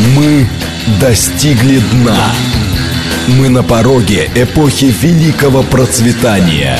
[0.00, 0.48] Мы
[0.98, 2.32] достигли дна.
[3.28, 6.78] Мы на пороге эпохи великого процветания.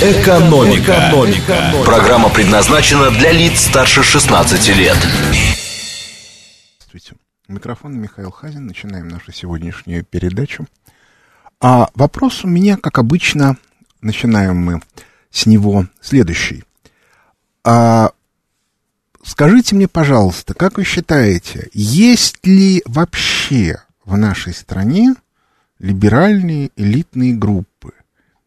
[0.00, 1.08] Экономика.
[1.08, 1.74] Экономика.
[1.84, 4.96] Программа предназначена для лиц старше 16 лет.
[6.78, 7.20] Здравствуйте.
[7.48, 8.66] Микрофон Михаил Хазин.
[8.66, 10.66] Начинаем нашу сегодняшнюю передачу.
[11.60, 13.56] А вопрос у меня, как обычно,
[14.00, 14.80] начинаем мы
[15.32, 16.62] с него следующий.
[17.64, 18.12] А
[19.26, 25.16] Скажите мне, пожалуйста, как вы считаете, есть ли вообще в нашей стране
[25.80, 27.92] либеральные элитные группы?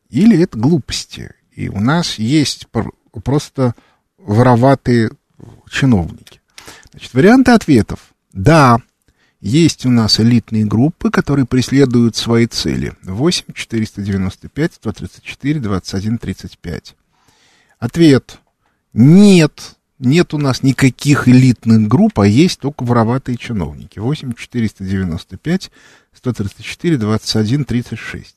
[0.10, 1.32] Или это глупости?
[1.52, 2.68] И у нас есть
[3.26, 3.76] просто
[4.18, 5.12] вороватые
[5.70, 6.40] чиновники.
[6.92, 8.14] Значит, варианты ответов.
[8.32, 8.78] Да,
[9.42, 12.94] есть у нас элитные группы, которые преследуют свои цели.
[13.04, 16.96] 8 495 134 21 35.
[17.80, 18.40] Ответ.
[18.94, 24.00] Нет, нет у нас никаких элитных групп, а есть только вороватые чиновники.
[24.00, 25.72] 8 495
[26.16, 28.36] 134 21 36.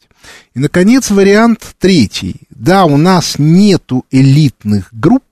[0.55, 2.43] И, наконец, вариант третий.
[2.51, 5.25] Да, у нас нету элитных групп,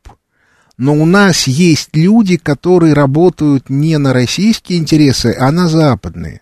[0.78, 6.40] но у нас есть люди, которые работают не на российские интересы, а на западные.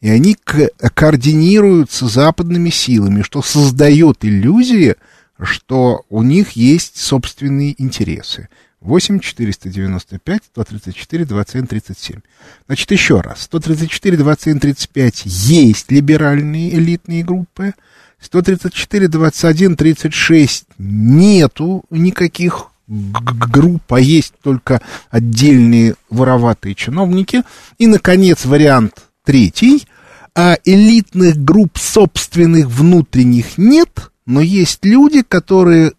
[0.00, 4.94] И они ко- координируются западными силами, что создает иллюзии,
[5.42, 8.48] что у них есть собственные интересы.
[8.80, 12.20] 8 495 134 27 37.
[12.66, 13.42] Значит, еще раз.
[13.42, 17.74] 134 27 35 есть либеральные элитные группы.
[18.20, 27.42] 134 21 36 нету никаких групп, а есть только отдельные вороватые чиновники.
[27.78, 29.86] И, наконец, вариант третий.
[30.34, 35.92] А элитных групп собственных внутренних нет, но есть люди, которые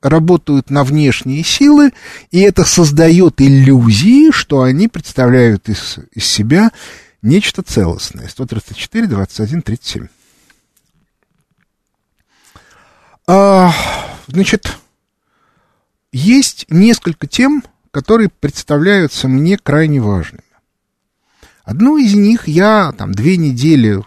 [0.00, 1.92] работают на внешние силы,
[2.30, 6.70] и это создает иллюзии, что они представляют из, из себя
[7.22, 8.28] нечто целостное.
[8.28, 10.06] 134, 21, 37.
[13.26, 13.72] А,
[14.28, 14.76] значит,
[16.12, 20.44] есть несколько тем, которые представляются мне крайне важными.
[21.64, 24.02] Одну из них я там две недели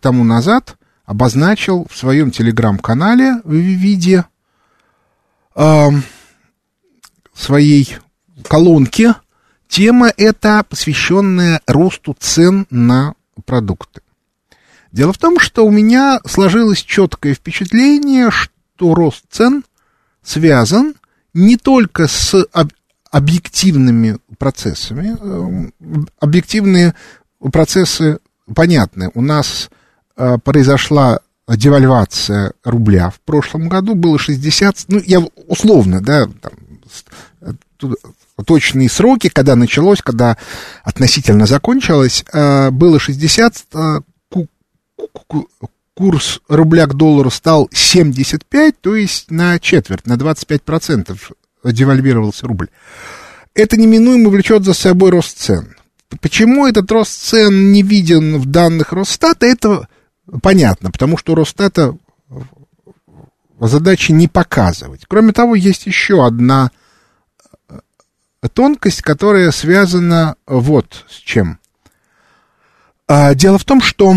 [0.00, 4.24] тому назад обозначил в своем телеграм-канале в виде
[5.56, 5.88] э,
[7.34, 7.96] своей
[8.44, 9.14] колонке.
[9.68, 14.00] Тема эта посвященная росту цен на продукты.
[14.92, 19.64] Дело в том, что у меня сложилось четкое впечатление, что рост цен
[20.22, 20.94] связан
[21.34, 22.70] не только с об,
[23.10, 25.16] объективными процессами.
[26.20, 26.94] Объективные
[27.52, 28.20] процессы
[28.54, 29.10] понятны.
[29.14, 29.68] У нас
[30.16, 36.52] э, произошла девальвация рубля в прошлом году было 60, ну, я условно, да, там,
[38.44, 40.36] точные сроки, когда началось, когда
[40.82, 44.00] относительно закончилось, э, было 60, э,
[45.94, 51.32] курс рубля к доллару стал 75, то есть на четверть, на 25 процентов
[51.64, 52.68] девальвировался рубль.
[53.54, 55.74] Это неминуемо влечет за собой рост цен.
[56.20, 59.88] Почему этот рост цен не виден в данных Росстата, это
[60.42, 61.96] понятно, потому что Росстата
[63.60, 65.06] задача не показывать.
[65.06, 66.70] Кроме того, есть еще одна
[67.68, 67.78] э,
[68.52, 71.58] тонкость, которая связана вот с чем.
[73.08, 74.16] А, дело в том, что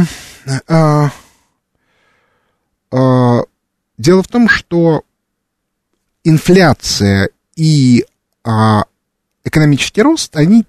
[0.67, 1.11] а,
[2.91, 3.39] а,
[3.97, 5.03] дело в том, что
[6.23, 8.05] инфляция и
[9.43, 10.65] экономический рост, они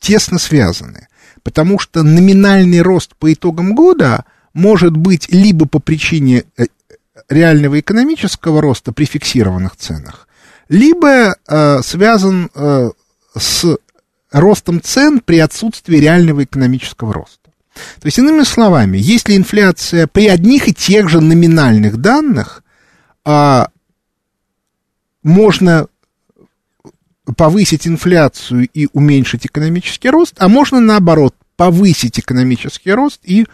[0.00, 1.06] тесно связаны,
[1.42, 4.24] потому что номинальный рост по итогам года
[4.54, 6.66] может быть либо по причине э,
[7.28, 10.28] реального экономического роста при фиксированных ценах,
[10.68, 12.90] либо э, связан э,
[13.36, 13.76] с
[14.30, 17.50] ростом цен при отсутствии реального экономического роста.
[18.00, 22.62] То есть, иными словами, если инфляция при одних и тех же номинальных данных,
[23.24, 23.64] э,
[25.24, 25.88] можно
[27.36, 33.46] повысить инфляцию и уменьшить экономический рост, а можно наоборот повысить экономический рост и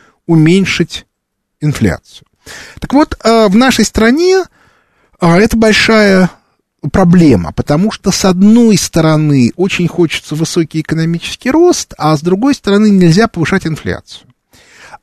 [1.60, 2.26] инфляцию.
[2.80, 4.44] Так вот, э, в нашей стране
[5.20, 6.30] э, это большая
[6.92, 12.90] проблема, потому что с одной стороны очень хочется высокий экономический рост, а с другой стороны
[12.90, 14.28] нельзя повышать инфляцию.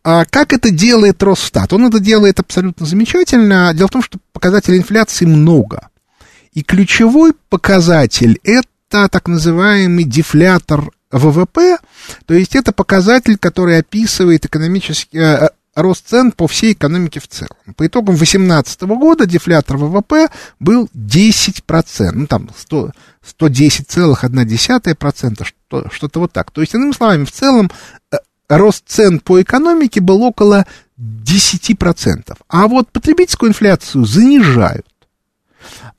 [0.03, 1.73] А как это делает Росстат?
[1.73, 3.73] Он это делает абсолютно замечательно.
[3.73, 5.89] Дело в том, что показателей инфляции много.
[6.53, 11.77] И ключевой показатель– это так называемый дефлятор ВВП,
[12.25, 17.55] то есть это показатель, который описывает экономический, э, рост цен по всей экономике в целом.
[17.75, 20.29] По итогам 2018 года дефлятор ВВП
[20.59, 22.91] был 10%, ну там 100,
[23.39, 26.49] 110,1%, что, что-то вот так.
[26.51, 27.69] То есть, иными словами, в целом
[28.11, 28.17] э,
[28.49, 30.65] рост цен по экономике был около
[30.99, 32.35] 10%.
[32.47, 34.87] А вот потребительскую инфляцию занижают.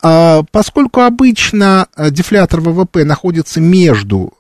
[0.03, 4.33] А, поскольку обычно э, дефлятор ВВП находится между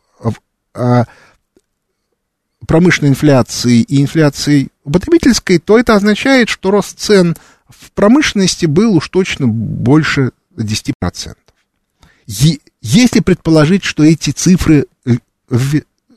[2.66, 7.36] промышленной инфляцией и инфляцией потребительской, то это означает, что рост цен
[7.68, 10.92] в промышленности был уж точно больше 10%.
[12.26, 14.86] Если предположить, что эти цифры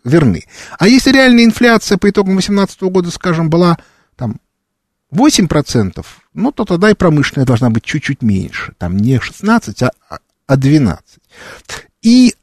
[0.03, 0.43] верны.
[0.77, 3.77] А если реальная инфляция по итогам 2018 года, скажем, была
[4.15, 4.37] там
[5.13, 8.73] 8%, ну, то тогда и промышленная должна быть чуть-чуть меньше.
[8.77, 9.91] Там не 16, а,
[10.47, 11.03] а 12.
[12.01, 12.33] И э,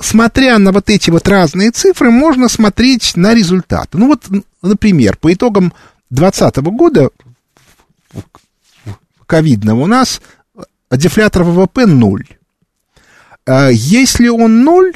[0.00, 3.98] смотря на вот эти вот разные цифры, можно смотреть на результаты.
[3.98, 4.24] Ну вот,
[4.62, 5.72] например, по итогам
[6.10, 7.10] 2020 года
[9.26, 10.20] ковидного у нас
[10.90, 12.26] дефлятор ВВП 0.
[13.46, 14.92] А если он 0,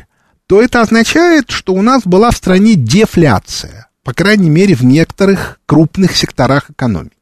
[0.47, 5.61] то это означает, что у нас была в стране дефляция, по крайней мере, в некоторых
[5.67, 7.17] крупных секторах экономики.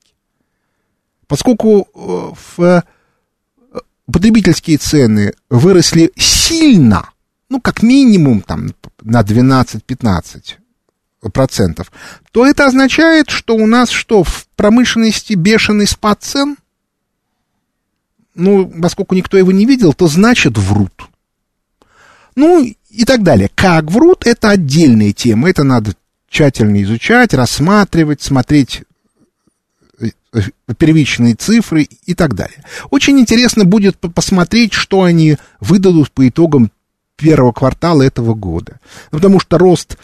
[1.28, 2.82] Поскольку э, в э,
[4.10, 7.11] потребительские цены выросли сильно,
[7.52, 8.70] ну, как минимум, там,
[9.02, 10.54] на 12-15
[11.34, 11.92] процентов,
[12.32, 16.56] то это означает, что у нас что, в промышленности бешеный спад цен?
[18.34, 21.10] Ну, поскольку никто его не видел, то значит врут.
[22.36, 23.50] Ну, и так далее.
[23.54, 25.50] Как врут, это отдельная тема.
[25.50, 25.92] Это надо
[26.30, 28.84] тщательно изучать, рассматривать, смотреть
[30.00, 30.40] э, э,
[30.78, 32.64] первичные цифры и так далее.
[32.88, 36.72] Очень интересно будет посмотреть, что они выдадут по итогам
[37.22, 38.80] первого квартала этого года.
[39.10, 39.96] Ну, потому что рост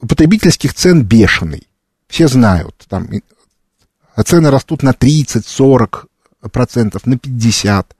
[0.00, 1.66] потребительских цен бешеный.
[2.08, 3.08] Все знают, там
[4.24, 6.06] цены растут на 30, 40
[6.50, 7.94] процентов, на 50.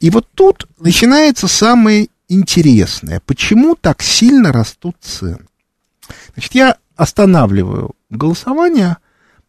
[0.00, 3.20] И вот тут начинается самое интересное.
[3.24, 5.46] Почему так сильно растут цены?
[6.34, 8.96] Значит, я останавливаю голосование,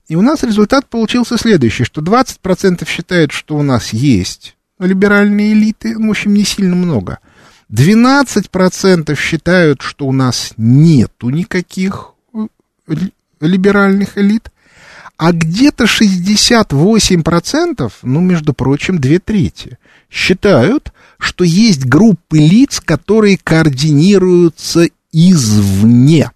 [0.07, 5.97] и у нас результат получился следующий, что 20% считают, что у нас есть либеральные элиты,
[5.97, 7.19] в общем, не сильно много.
[7.71, 12.47] 12% считают, что у нас нету никаких э,
[13.39, 14.51] либеральных элит,
[15.17, 19.79] а где-то 68%, ну, между прочим, две трети,
[20.09, 26.31] считают, что есть группы лиц, которые координируются извне.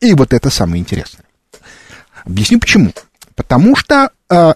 [0.00, 1.24] И вот это самое интересное.
[2.24, 2.92] Объясню почему.
[3.34, 4.52] Потому что э,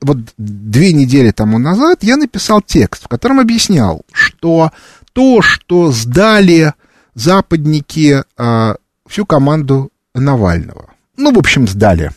[0.00, 4.72] вот две недели тому назад я написал текст, в котором объяснял, что
[5.12, 6.74] то, что сдали
[7.14, 8.74] западники э,
[9.06, 12.10] всю команду Навального, ну, в общем, сдали,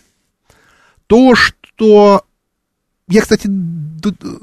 [1.07, 2.24] то, что
[3.07, 3.50] я, кстати,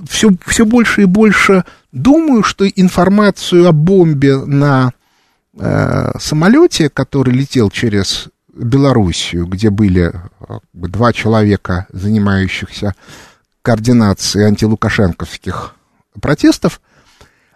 [0.08, 4.92] все, все больше и больше думаю, что информацию о бомбе на
[5.58, 12.94] э, самолете, который летел через Белоруссию, где были э, два человека, занимающихся
[13.62, 15.74] координацией антилукашенковских
[16.20, 16.80] протестов,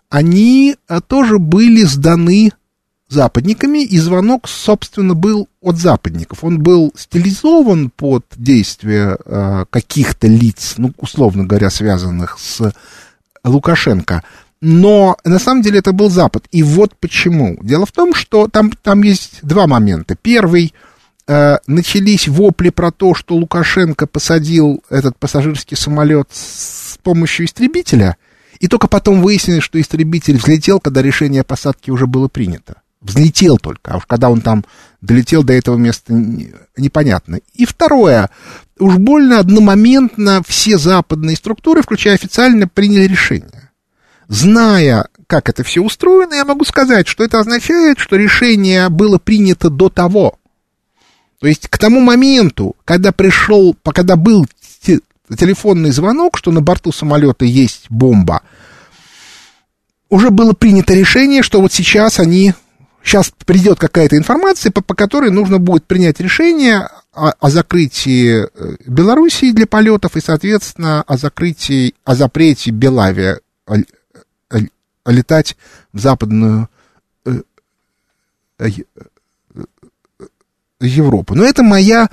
[0.09, 2.53] они э, тоже были сданы
[3.09, 6.43] западниками, и звонок, собственно, был от западников.
[6.43, 12.73] Он был стилизован под действие э, каких-то лиц, ну, условно говоря, связанных с
[13.45, 14.25] Лукашенко.
[14.61, 16.47] Но на самом деле это был Запад.
[16.51, 17.59] И вот почему.
[17.63, 20.17] Дело в том, что там, там есть два момента.
[20.21, 20.73] Первый,
[21.29, 28.17] э, начались вопли про то, что Лукашенко посадил этот пассажирский самолет с помощью истребителя,
[28.61, 33.59] и только потом выяснилось, что истребитель взлетел, когда решение о посадке уже было принято взлетел
[33.59, 34.65] только, а уж когда он там
[35.01, 37.41] долетел до этого места, непонятно.
[37.55, 38.31] И второе,
[38.79, 43.71] уж больно одномоментно все западные структуры, включая официально, приняли решение.
[44.29, 49.71] Зная, как это все устроено, я могу сказать, что это означает, что решение было принято
[49.71, 50.39] до того.
[51.39, 54.47] То есть к тому моменту, когда пришел, когда был
[55.35, 58.43] телефонный звонок, что на борту самолета есть бомба,
[60.09, 62.55] уже было принято решение, что вот сейчас они
[63.03, 68.77] сейчас придет какая-то информация, по, по которой нужно будет принять решение о, о закрытии э,
[68.87, 73.41] Белоруссии для полетов и, соответственно, о закрытии, о запрете Белавия
[75.07, 75.57] летать
[75.93, 76.69] в западную
[77.25, 77.43] э,
[78.59, 78.69] э,
[80.81, 81.35] Европу.
[81.35, 82.09] Но это моя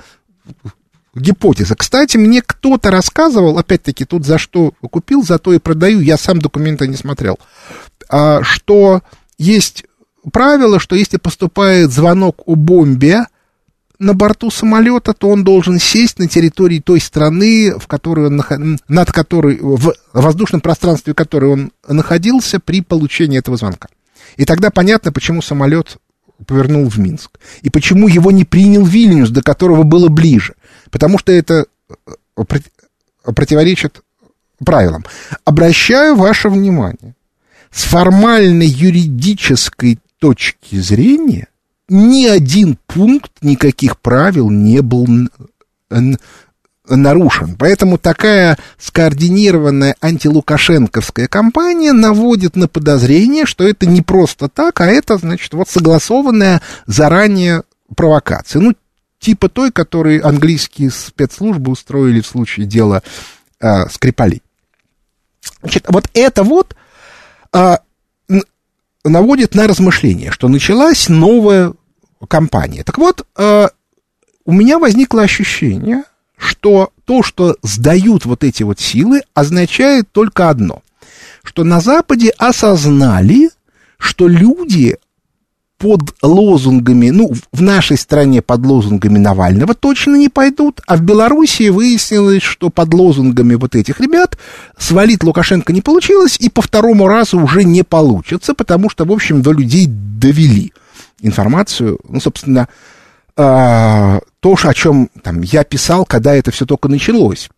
[1.14, 1.74] гипотеза.
[1.74, 6.40] Кстати, мне кто-то рассказывал, опять-таки, тут за что купил, за то и продаю, я сам
[6.40, 7.38] документы не смотрел,
[8.08, 9.02] а, что
[9.38, 9.84] есть
[10.32, 13.26] правило, что если поступает звонок о бомбе
[13.98, 19.12] на борту самолета, то он должен сесть на территории той страны, в которой он, над
[19.12, 23.88] которой, в воздушном пространстве которой он находился при получении этого звонка.
[24.36, 25.96] И тогда понятно, почему самолет
[26.46, 27.38] повернул в Минск.
[27.62, 30.54] И почему его не принял Вильнюс, до которого было ближе.
[30.94, 32.44] Потому что это э,
[33.34, 34.00] противоречит
[34.64, 35.04] правилам.
[35.44, 37.16] Обращаю ваше внимание,
[37.72, 41.48] с формальной юридической точки зрения
[41.88, 45.08] ни один пункт никаких правил не был
[46.88, 47.56] нарушен.
[47.58, 55.18] Поэтому такая скоординированная антилукашенковская кампания наводит на подозрение, что это не просто так, а это,
[55.18, 57.64] значит, вот согласованная заранее
[57.96, 58.62] провокация.
[58.62, 58.74] Ну,
[59.24, 63.02] типа той, которую английские спецслужбы устроили в случае дела
[63.58, 64.42] э, Скрипалей.
[65.60, 66.76] Значит, вот это вот
[67.54, 67.78] э,
[69.02, 71.72] наводит на размышление, что началась новая
[72.28, 72.84] кампания.
[72.84, 73.68] Так вот, э,
[74.44, 76.02] у меня возникло ощущение,
[76.36, 80.82] что то, что сдают вот эти вот силы, означает только одно,
[81.42, 83.48] что на Западе осознали,
[83.96, 84.98] что люди
[85.84, 91.68] под лозунгами, ну, в нашей стране под лозунгами Навального точно не пойдут, а в Белоруссии
[91.68, 94.38] выяснилось, что под лозунгами вот этих ребят
[94.78, 99.42] свалить Лукашенко не получилось, и по второму разу уже не получится, потому что, в общем,
[99.42, 100.72] до людей довели
[101.20, 102.66] информацию, ну, собственно,
[103.36, 107.50] э, то, о чем там, я писал, когда это все только началось,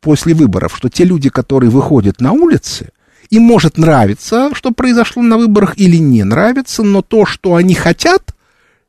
[0.00, 2.90] после выборов, что те люди, которые выходят на улицы,
[3.30, 8.34] им может нравиться, что произошло на выборах, или не нравится, но то, что они хотят,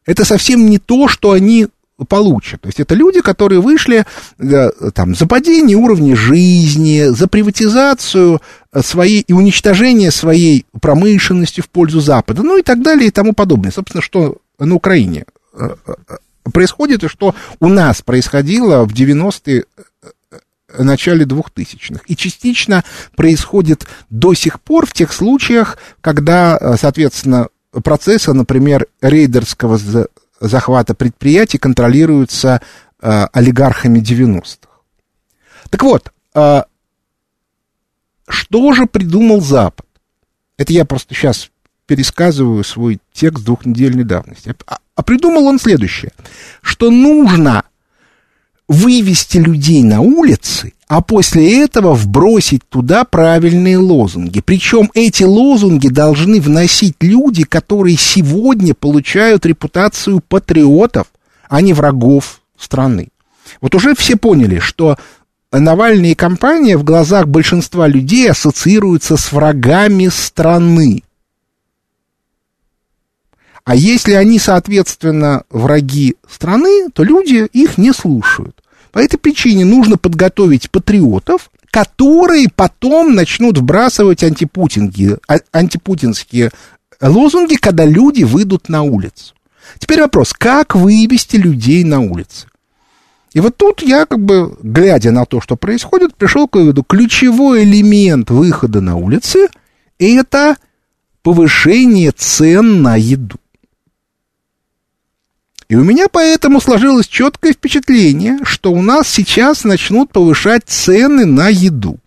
[0.05, 1.67] это совсем не то, что они
[2.07, 2.61] получат.
[2.61, 4.05] То есть это люди, которые вышли
[4.37, 8.41] э, там, за падение уровня жизни, за приватизацию
[8.81, 13.71] своей и уничтожение своей промышленности в пользу Запада, ну и так далее и тому подобное.
[13.71, 15.93] Собственно, что на Украине э, э,
[16.51, 19.65] происходит, и что у нас происходило в 90-е
[20.83, 22.01] начале 2000-х.
[22.07, 22.83] И частично
[23.15, 27.47] происходит до сих пор в тех случаях, когда, э, соответственно,
[27.83, 29.79] процессы, например, рейдерского
[30.39, 32.61] захвата предприятий контролируются
[33.01, 34.69] э, олигархами 90-х.
[35.69, 36.63] Так вот, э,
[38.27, 39.85] что же придумал Запад?
[40.57, 41.49] Это я просто сейчас
[41.85, 44.55] пересказываю свой текст двухнедельной давности.
[44.67, 46.11] А, а придумал он следующее,
[46.61, 47.63] что нужно
[48.69, 54.39] вывести людей на улицы, а после этого вбросить туда правильные лозунги.
[54.39, 61.07] Причем эти лозунги должны вносить люди, которые сегодня получают репутацию патриотов,
[61.49, 63.09] а не врагов страны.
[63.59, 64.97] Вот уже все поняли, что
[65.51, 71.01] Навальная компания в глазах большинства людей ассоциируется с врагами страны.
[73.63, 78.58] А если они, соответственно, враги страны, то люди их не слушают.
[78.91, 86.51] По этой причине нужно подготовить патриотов, которые потом начнут вбрасывать антипутинги, а, антипутинские
[87.01, 89.35] лозунги, когда люди выйдут на улицу.
[89.77, 92.47] Теперь вопрос, как вывести людей на улицы?
[93.33, 97.63] И вот тут я, как бы, глядя на то, что происходит, пришел к выводу, ключевой
[97.63, 99.47] элемент выхода на улицы–
[99.99, 100.57] это
[101.21, 103.37] повышение цен на еду.
[105.69, 111.49] И у меня поэтому сложилось четкое впечатление, что у нас сейчас начнут повышать цены на
[111.49, 111.99] еду.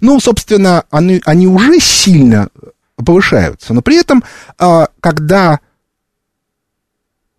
[0.00, 2.48] Ну, собственно, они, они уже сильно
[2.96, 3.74] повышаются.
[3.74, 4.24] Но при этом,
[4.58, 5.60] а, когда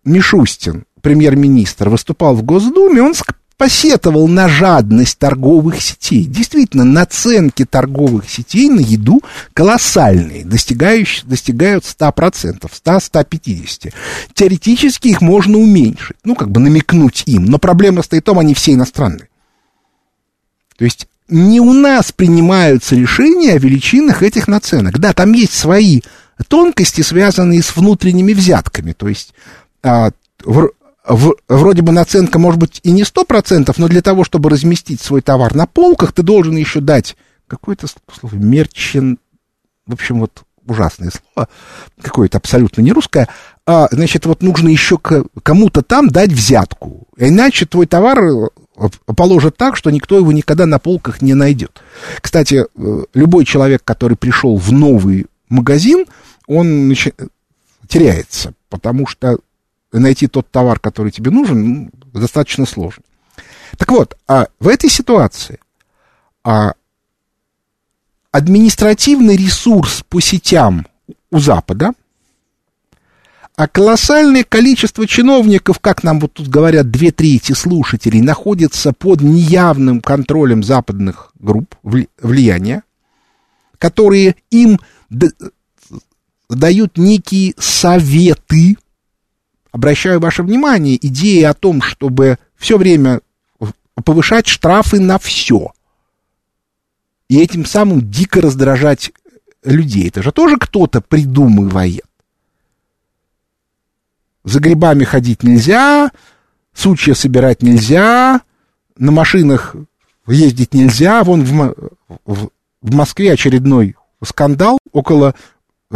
[0.04, 3.14] Мишустин, премьер-министр, выступал в Госдуме, он
[3.56, 6.24] посетовал на жадность торговых сетей.
[6.24, 13.94] Действительно, наценки торговых сетей на еду колоссальные, достигающие, достигают 100%, 100-150%.
[14.34, 18.54] Теоретически их можно уменьшить, ну, как бы намекнуть им, но проблема стоит в том, они
[18.54, 19.28] все иностранные.
[20.76, 24.98] То есть не у нас принимаются решения о величинах этих наценок.
[24.98, 26.02] Да, там есть свои
[26.48, 28.92] тонкости, связанные с внутренними взятками.
[28.92, 29.32] То есть
[29.82, 30.10] а,
[30.44, 30.70] в,
[31.06, 35.20] в, вроде бы наценка может быть и не 100%, но для того, чтобы разместить свой
[35.20, 39.18] товар на полках, ты должен еще дать какое-то слово, мерчен,
[39.86, 41.48] в общем, вот ужасное слово,
[42.00, 43.28] какое-то абсолютно не русское,
[43.66, 49.76] а, значит, вот нужно еще кому-то там дать взятку, иначе твой товар э, положат так,
[49.76, 51.82] что никто его никогда на полках не найдет.
[52.22, 56.06] Кстати, э, любой человек, который пришел в новый магазин,
[56.46, 56.94] он
[57.88, 59.38] теряется, потому что
[60.00, 63.02] найти тот товар, который тебе нужен, ну, достаточно сложно.
[63.76, 65.58] Так вот, а в этой ситуации
[66.44, 66.74] а,
[68.30, 70.86] административный ресурс по сетям
[71.30, 71.92] у Запада
[73.56, 80.00] а колоссальное количество чиновников, как нам вот тут говорят две трети слушателей, находится под неявным
[80.00, 82.82] контролем западных групп влияния,
[83.78, 84.80] которые им
[86.48, 88.76] дают некие советы.
[89.74, 93.22] Обращаю ваше внимание, идея о том, чтобы все время
[94.04, 95.72] повышать штрафы на все.
[97.28, 99.10] И этим самым дико раздражать
[99.64, 100.06] людей.
[100.06, 102.04] Это же тоже кто-то придумывает.
[104.44, 106.12] За грибами ходить нельзя,
[106.72, 108.42] сучья собирать нельзя,
[108.96, 109.74] на машинах
[110.28, 111.24] ездить нельзя.
[111.24, 111.74] Вон в,
[112.24, 112.48] в,
[112.80, 115.34] в Москве очередной скандал около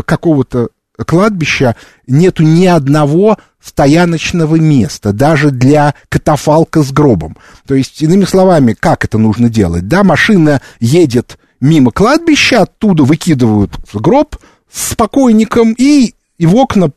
[0.04, 1.76] какого-то кладбища
[2.08, 7.36] нету ни одного стояночного места, даже для катафалка с гробом.
[7.66, 9.88] То есть, иными словами, как это нужно делать?
[9.88, 14.36] Да, машина едет мимо кладбища, оттуда выкидывают гроб
[14.70, 16.90] с покойником и, и в окна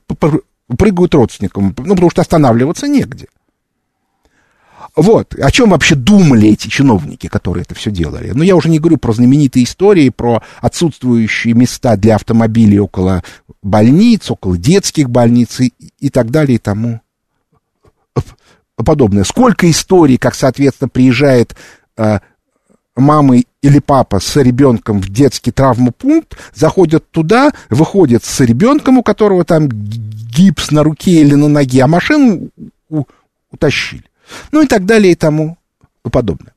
[0.78, 3.28] прыгают родственникам, ну, потому что останавливаться негде.
[4.96, 8.32] Вот, о чем вообще думали эти чиновники, которые это все делали?
[8.34, 13.24] Ну, я уже не говорю про знаменитые истории, про отсутствующие места для автомобилей около
[13.62, 17.02] больниц, около детских больниц и, и так далее и тому
[18.76, 19.24] подобное.
[19.24, 21.56] Сколько историй, как, соответственно, приезжает
[21.98, 22.20] э,
[22.96, 29.46] мама или папа с ребенком в детский травмопункт, заходят туда, выходят с ребенком, у которого
[29.46, 32.50] там гипс на руке или на ноге, а машину
[33.52, 34.04] утащили.
[34.52, 35.58] Ну и так далее и тому
[36.12, 36.54] подобное.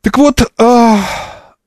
[0.00, 0.96] Так вот, э,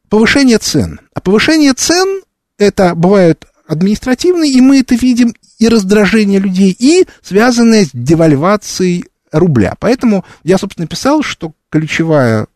[0.09, 1.00] повышение цен.
[1.13, 2.21] А повышение цен,
[2.57, 9.75] это бывают административные, и мы это видим, и раздражение людей, и связанное с девальвацией рубля.
[9.79, 12.47] Поэтому я, собственно, писал, что ключевая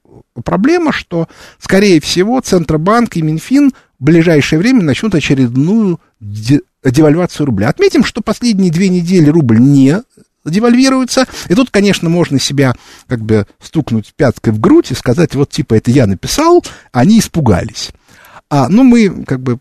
[0.44, 1.28] проблема, что,
[1.60, 7.70] скорее всего, Центробанк и Минфин в ближайшее время начнут очередную девальвацию рубля.
[7.70, 10.02] Отметим, что последние две недели рубль не
[10.50, 11.26] девальвируется.
[11.48, 12.74] И тут, конечно, можно себя
[13.08, 17.92] как бы стукнуть пяткой в грудь и сказать, вот типа это я написал, они испугались.
[18.50, 19.60] А, ну, мы как бы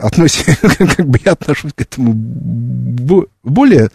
[0.00, 0.44] относим,
[0.96, 2.12] как бы я отношусь к этому
[3.42, 3.90] более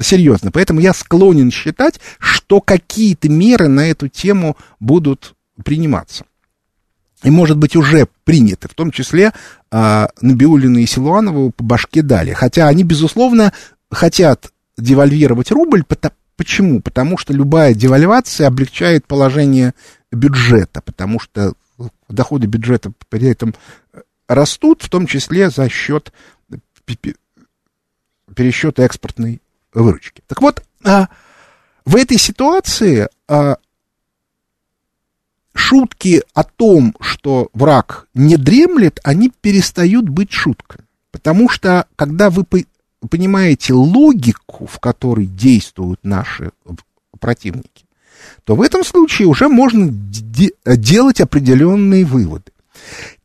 [0.00, 0.50] серьезно.
[0.50, 6.24] Поэтому я склонен считать, что какие-то меры на эту тему будут приниматься.
[7.24, 9.32] И, может быть, уже приняты, в том числе
[9.70, 12.32] а, Набиулина и Силуанову по башке дали.
[12.32, 13.52] Хотя они, безусловно,
[13.90, 15.84] хотят девальвировать рубль.
[16.36, 16.80] Почему?
[16.80, 19.74] Потому что любая девальвация облегчает положение
[20.12, 21.52] бюджета, потому что
[22.08, 23.54] доходы бюджета при этом
[24.28, 26.12] растут, в том числе за счет
[28.34, 30.22] пересчета экспортной выручки.
[30.26, 31.08] Так вот, а,
[31.84, 33.56] в этой ситуации а,
[35.54, 40.86] шутки о том, что враг не дремлет, они перестают быть шутками.
[41.10, 42.44] Потому что, когда вы
[43.10, 46.50] понимаете логику, в которой действуют наши
[47.18, 47.86] противники,
[48.44, 52.52] то в этом случае уже можно де- делать определенные выводы.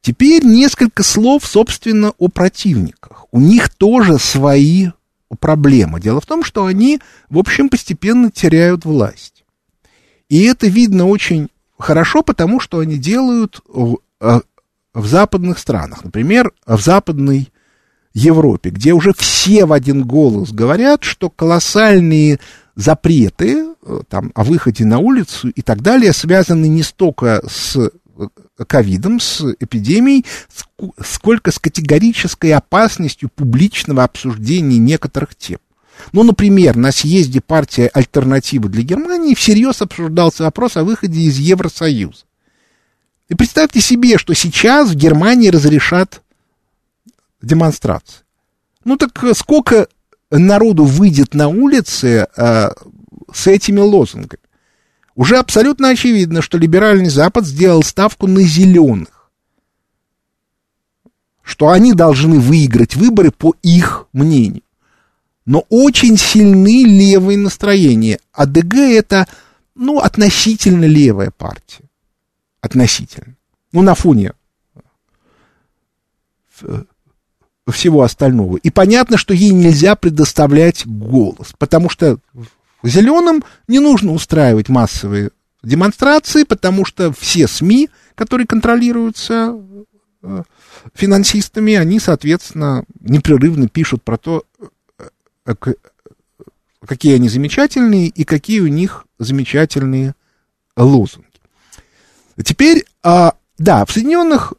[0.02, 3.26] Теперь несколько слов, собственно, о противниках.
[3.32, 4.90] У них тоже свои
[5.40, 6.02] проблемы.
[6.02, 9.46] Дело в том, что они, в общем, постепенно теряют власть.
[10.30, 14.42] И это видно очень хорошо, потому что они делают в, э,
[14.94, 16.04] в западных странах.
[16.04, 17.53] Например, в западной
[18.14, 22.40] Европе, где уже все в один голос говорят, что колоссальные
[22.76, 27.90] запреты э, там, о выходе на улицу и так далее связаны не столько с э,
[28.68, 30.26] ковидом, с эпидемией,
[31.04, 35.60] сколько с категорической опасностью публичного обсуждения некоторых тем.
[36.12, 42.26] Ну, например, на съезде партии «Альтернатива для Германии» всерьез обсуждался вопрос о выходе из Евросоюза.
[43.30, 46.22] И представьте себе, что сейчас в Германии разрешат
[47.44, 48.22] демонстрации.
[48.86, 49.88] Ну так сколько
[50.32, 52.70] народу выйдет на улицы э,
[53.34, 54.42] с этими лозунгами?
[55.16, 59.32] Уже абсолютно очевидно, что либеральный Запад сделал ставку на зеленых.
[61.44, 64.64] Что они должны выиграть выборы по их мнению.
[65.46, 68.18] Но очень сильны левые настроения.
[68.32, 69.28] АДГ это,
[69.76, 71.84] ну, относительно левая партия.
[72.62, 73.36] Относительно.
[73.74, 74.34] Ну, на фоне
[76.62, 76.84] э,
[77.72, 78.58] всего остального.
[78.58, 82.18] И понятно, что ей нельзя предоставлять голос, потому что
[82.84, 85.32] зеленым не нужно устраивать массовые
[85.64, 89.56] демонстрации, потому что все СМИ, которые контролируются
[90.22, 90.44] э,
[90.94, 94.44] финансистами, они, соответственно, непрерывно пишут про то,
[95.46, 95.56] э,
[96.86, 100.16] какие они замечательные и какие у них замечательные
[100.76, 101.28] лозунги.
[102.44, 104.54] Теперь, а, да, в Соединенных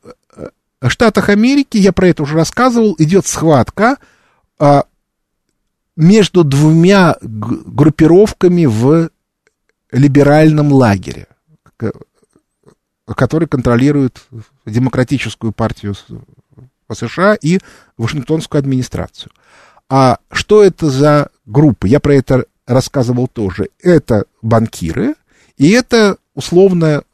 [0.90, 3.96] Штатах Америки, я про это уже рассказывал, идет схватка
[4.58, 4.84] а,
[5.96, 9.10] между двумя группировками в
[9.90, 11.26] либеральном лагере,
[13.06, 14.24] который контролирует
[14.66, 15.94] демократическую партию
[16.92, 17.60] США и
[17.96, 19.32] Вашингтонскую администрацию.
[19.88, 21.88] А что это за группы?
[21.88, 23.68] Я про это рассказывал тоже.
[23.80, 25.14] Это банкиры,
[25.56, 27.04] и это условно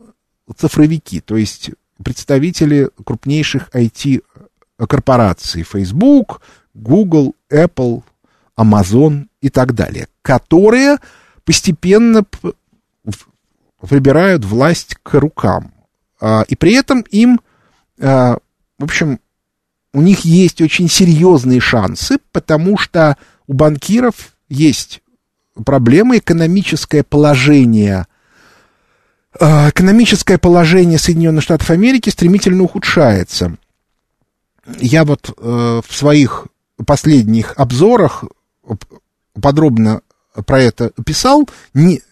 [0.56, 1.70] цифровики, то есть
[2.03, 6.41] представители крупнейших IT-корпораций Facebook,
[6.75, 8.03] Google, Apple,
[8.59, 10.99] Amazon и так далее, которые
[11.45, 12.25] постепенно
[13.81, 15.73] выбирают власть к рукам.
[16.21, 17.41] А, и при этом им,
[17.99, 18.39] а,
[18.79, 19.21] в общем,
[19.93, 25.03] у них есть очень серьезные шансы, потому что у банкиров есть
[25.65, 28.07] проблемы, экономическое положение,
[29.38, 33.57] экономическое положение Соединенных Штатов Америки стремительно ухудшается.
[34.79, 36.49] Я вот э, в своих
[36.87, 38.25] последних обзорах
[39.40, 40.03] подробно
[40.47, 42.03] про это писал, не,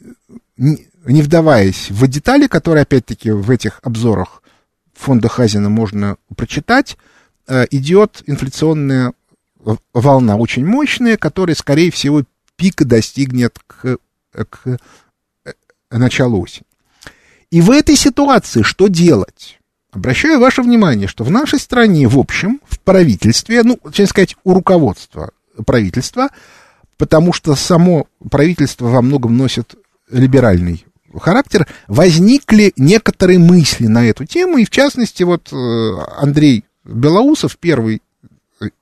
[0.56, 4.42] не, не вдаваясь в детали, которые, опять-таки, в этих обзорах
[4.94, 6.98] фонда Хазина можно прочитать,
[7.46, 9.12] э, идет инфляционная
[9.92, 12.22] волна очень мощная, которая, скорее всего,
[12.56, 13.98] пика достигнет к,
[14.32, 14.78] к
[15.44, 15.52] э,
[15.90, 16.67] началу осени.
[17.50, 19.58] И в этой ситуации что делать?
[19.90, 24.52] Обращаю ваше внимание, что в нашей стране, в общем, в правительстве, ну, честно сказать, у
[24.52, 25.30] руководства
[25.64, 26.28] правительства,
[26.98, 29.76] потому что само правительство во многом носит
[30.10, 30.84] либеральный
[31.18, 35.56] характер, возникли некоторые мысли на эту тему, и в частности, вот э,
[36.18, 38.02] Андрей Белоусов, первый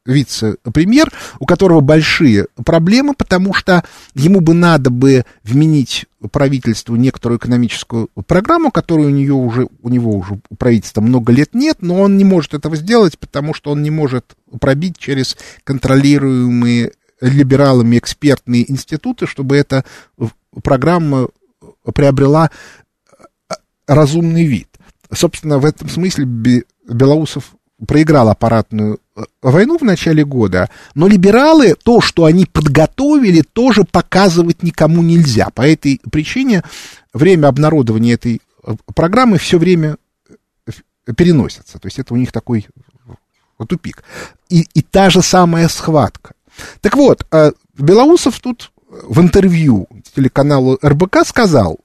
[0.04, 3.84] вице-премьер, у которого большие проблемы, потому что
[4.14, 10.12] ему бы надо бы вменить правительству некоторую экономическую программу, которую у, нее уже, у него
[10.12, 13.82] уже у правительства много лет нет, но он не может этого сделать, потому что он
[13.82, 19.84] не может пробить через контролируемые либералами экспертные институты, чтобы эта
[20.62, 21.28] программа
[21.94, 22.50] приобрела
[23.86, 24.68] разумный вид.
[25.12, 27.54] Собственно, в этом смысле Белоусов
[27.86, 28.98] проиграл аппаратную э,
[29.42, 35.50] войну в начале года, но либералы, то, что они подготовили, тоже показывать никому нельзя.
[35.50, 36.62] По этой причине
[37.12, 41.78] время обнародования этой э, программы все время э, переносится.
[41.78, 42.66] То есть это у них такой
[43.66, 44.04] тупик.
[44.48, 46.34] И, и та же самая схватка.
[46.80, 47.26] Так вот,
[47.78, 51.80] Белоусов тут в интервью телеканалу РБК сказал,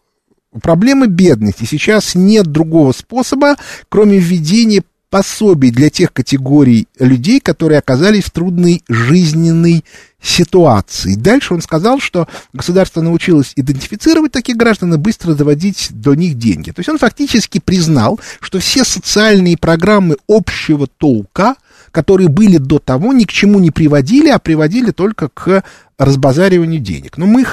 [0.61, 3.55] проблемы бедности сейчас нет другого способа,
[3.89, 9.83] кроме введения пособий для тех категорий людей, которые оказались в трудной жизненной
[10.23, 11.15] ситуации.
[11.15, 16.71] Дальше он сказал, что государство научилось идентифицировать таких граждан и быстро заводить до них деньги.
[16.71, 21.55] То есть он фактически признал, что все социальные программы общего толка,
[21.91, 25.63] которые были до того, ни к чему не приводили, а приводили только к
[25.97, 27.17] разбазариванию денег.
[27.17, 27.45] Но мы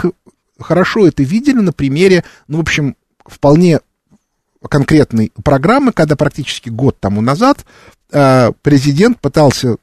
[0.61, 2.95] хорошо это видели на примере, ну, в общем,
[3.27, 3.81] вполне
[4.67, 7.65] конкретной программы, когда практически год тому назад
[8.13, 9.77] э, президент пытался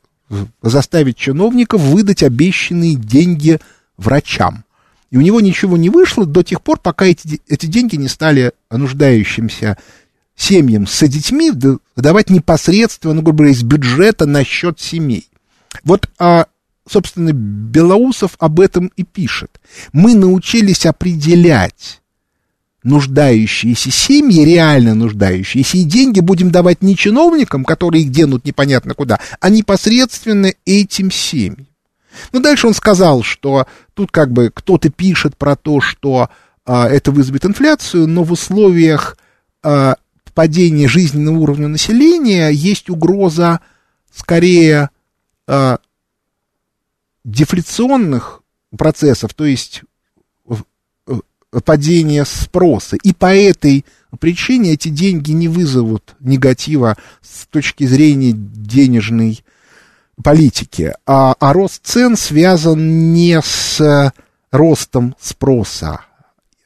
[0.61, 3.59] заставить чиновников выдать обещанные деньги
[3.97, 4.63] врачам.
[5.11, 8.53] И у него ничего не вышло до тех пор, пока эти, эти деньги не стали
[8.71, 9.77] нуждающимся
[10.35, 11.51] семьям с детьми
[11.95, 15.29] давать непосредственно, ну, грубо говоря, из бюджета на счет семей.
[15.83, 16.47] Вот, а,
[16.89, 19.61] собственно, Белоусов об этом и пишет.
[19.93, 22.01] Мы научились определять
[22.85, 29.19] нуждающиеся семьи, реально нуждающиеся, и деньги будем давать не чиновникам, которые их денут непонятно куда,
[29.39, 31.67] а непосредственно этим семьям.
[32.31, 36.29] Но дальше он сказал, что тут как бы кто-то пишет про то, что
[36.63, 39.17] а, это вызовет инфляцию, но в условиях
[39.63, 39.95] а,
[40.35, 43.61] падения жизненного уровня населения есть угроза
[44.13, 44.91] скорее
[45.47, 45.79] а,
[47.23, 48.43] дефляционных
[48.77, 49.81] процессов, то есть
[51.63, 52.97] падение спроса.
[52.97, 53.85] И по этой
[54.19, 59.43] причине эти деньги не вызовут негатива с точки зрения денежной
[60.23, 60.93] политики.
[61.05, 64.11] А, а рост цен связан не с
[64.51, 66.01] ростом спроса,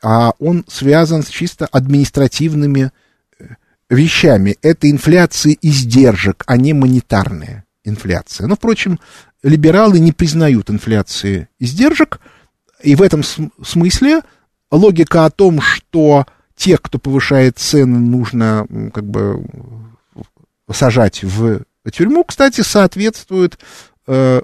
[0.02, 2.92] а он связан с чисто административными
[3.40, 3.46] э,
[3.90, 4.58] вещами.
[4.62, 8.48] Это инфляция издержек, а не монетарная инфляция.
[8.48, 9.00] Но, впрочем,
[9.44, 12.20] либералы не признают инфляции издержек,
[12.82, 14.22] и в этом смысле
[14.72, 19.44] логика о том, что тех, кто повышает цены, нужно как бы
[20.72, 23.58] сажать в тюрьму, кстати, соответствует
[24.08, 24.42] э,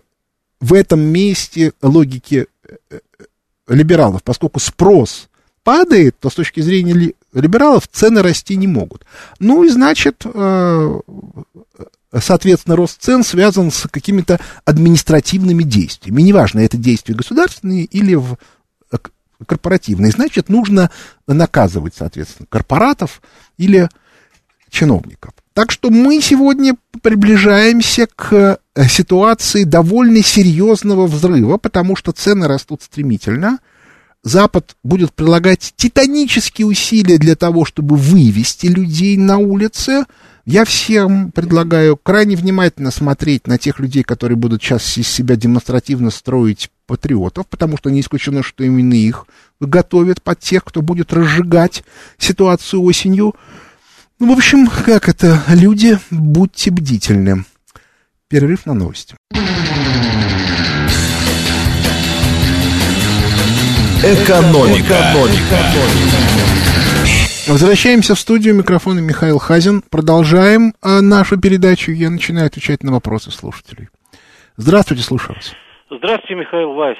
[0.60, 3.00] в этом месте логике э,
[3.68, 5.30] либералов, поскольку спрос
[5.64, 9.06] падает, то с точки зрения ли, либералов цены расти не могут.
[9.40, 11.00] Ну и значит, э,
[12.14, 16.22] соответственно, рост цен связан с какими-то административными действиями.
[16.22, 18.38] Неважно, это действия государственные или в
[19.46, 20.12] корпоративные.
[20.12, 20.92] Значит, нужно
[21.28, 23.22] наказывать, соответственно, корпоратов
[23.58, 23.90] или
[24.70, 25.34] чиновников.
[25.54, 32.84] Так что мы сегодня приближаемся к э, ситуации довольно серьезного взрыва, потому что цены растут
[32.84, 33.60] стремительно.
[34.22, 40.04] Запад будет прилагать титанические усилия для того, чтобы вывести людей на улицы.
[40.46, 46.12] Я всем предлагаю крайне внимательно смотреть на тех людей, которые будут сейчас из себя демонстративно
[46.12, 49.26] строить патриотов, потому что не исключено, что именно их
[49.60, 51.84] готовят под тех, кто будет разжигать
[52.20, 53.34] ситуацию осенью.
[54.20, 55.42] Ну, в общем, как это?
[55.48, 57.44] Люди, будьте бдительны.
[58.30, 59.16] Перерыв на новости.
[64.04, 64.94] Экономика.
[64.94, 65.58] Экономика.
[67.48, 68.56] Возвращаемся в студию.
[68.56, 69.82] Микрофон Михаил Хазин.
[69.90, 71.92] Продолжаем а, нашу передачу.
[71.92, 73.88] Я начинаю отвечать на вопросы слушателей.
[74.58, 75.56] Здравствуйте, слушаю вас.
[75.90, 76.98] Здравствуйте, Михаил Вайс.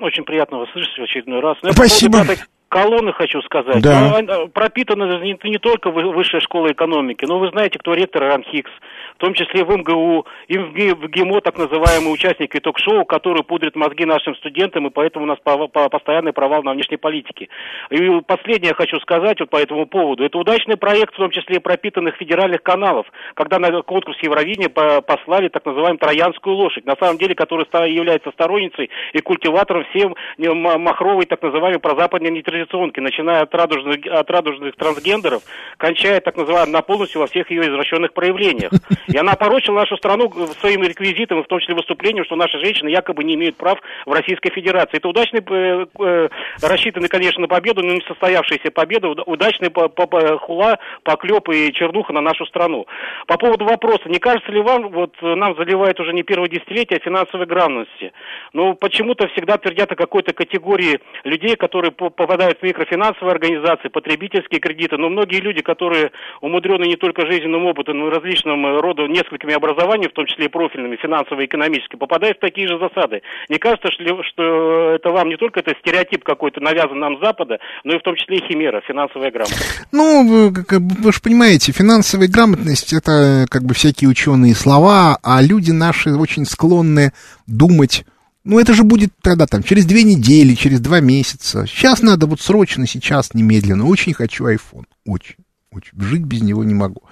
[0.00, 1.56] Очень приятно вас слышать в очередной раз.
[1.62, 2.18] Но Спасибо.
[2.18, 2.36] Я
[2.68, 3.82] колонны хочу сказать.
[3.82, 4.20] Да.
[4.22, 8.70] Но, пропитаны не, не только высшая школа экономики, но вы знаете, кто ректор Ранхикс,
[9.16, 14.04] в том числе в МГУ, и в ГИМО, так называемые участники ток-шоу, которые пудрят мозги
[14.04, 17.48] нашим студентам, и поэтому у нас по, по, постоянный провал на внешней политике.
[17.90, 20.24] И последнее хочу сказать вот по этому поводу.
[20.24, 25.64] Это удачный проект, в том числе пропитанных федеральных каналов, когда на конкурс Евровидения послали так
[25.64, 31.80] называемую троянскую лошадь, на самом деле, которая является сторонницей и культиватором всем махровой так называемой
[31.80, 35.42] прозападной традиционки, начиная от радужных, от радужных трансгендеров,
[35.78, 38.72] кончая так называемым на полностью во всех ее извращенных проявлениях.
[39.08, 43.24] И она порочила нашу страну своим реквизитом, в том числе выступлением, что наши женщины якобы
[43.24, 44.98] не имеют прав в Российской Федерации.
[44.98, 46.28] Это удачный, э, э,
[46.62, 51.72] рассчитанный, конечно, на победу, но не состоявшаяся победа, удачный по, по, по, хула, поклеп и
[51.72, 52.86] чернуха на нашу страну.
[53.26, 57.46] По поводу вопроса, не кажется ли вам, вот нам заливает уже не первое десятилетие финансовой
[57.46, 58.12] грамотности,
[58.52, 64.96] но почему-то всегда твердят о какой-то категории людей, которые попадают в микрофинансовые организации, потребительские кредиты,
[64.96, 69.54] но многие люди, которые умудрены не только жизненным опытом, но и различным рода рода несколькими
[69.54, 73.22] образованиями, в том числе и профильными, финансово-экономическими, попадают в такие же засады.
[73.48, 77.58] Не кажется, что, что это вам не только это стереотип какой-то навязан нам с Запада,
[77.84, 79.86] но и в том числе и химера, финансовая грамотность?
[79.92, 85.70] Ну, вы, вы же понимаете, финансовая грамотность это как бы всякие ученые слова, а люди
[85.70, 87.12] наши очень склонны
[87.46, 88.04] думать
[88.48, 91.66] ну, это же будет тогда там через две недели, через два месяца.
[91.66, 93.88] Сейчас надо вот срочно, сейчас, немедленно.
[93.88, 94.84] Очень хочу iPhone.
[95.04, 95.34] Очень,
[95.72, 96.00] очень.
[96.00, 97.02] Жить без него не могу.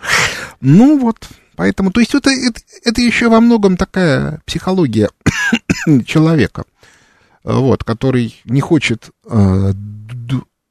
[0.61, 5.11] Ну вот, Поэтому, то есть это, это, это еще во многом такая психология
[6.07, 6.65] человека,
[7.45, 9.73] вот, который не хочет э,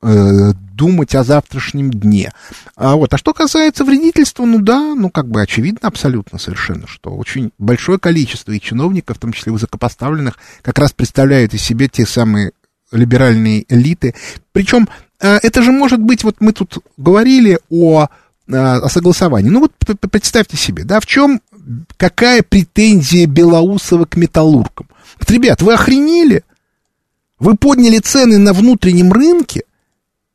[0.02, 2.34] э, думать о завтрашнем дне.
[2.76, 3.14] А, вот.
[3.14, 8.00] а что касается вредительства, ну да, ну как бы очевидно абсолютно совершенно, что очень большое
[8.00, 12.52] количество и чиновников, в том числе высокопоставленных, как раз представляют из себя те самые
[12.92, 14.16] либеральные элиты.
[14.52, 14.88] Причем
[15.20, 18.08] э, это же может быть, вот мы тут говорили о
[18.48, 19.50] о согласовании.
[19.50, 19.72] Ну вот
[20.12, 21.42] представьте себе, да, в чем,
[21.98, 24.88] какая претензия Белоусова к металлургам?
[25.20, 26.44] Вот, ребят, вы охренели?
[27.40, 29.64] Вы подняли цены на внутреннем рынке,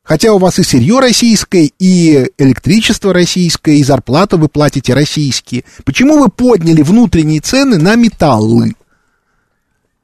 [0.03, 5.63] хотя у вас и сырье российское, и электричество российское, и зарплату вы платите российские.
[5.85, 8.73] Почему вы подняли внутренние цены на металлы?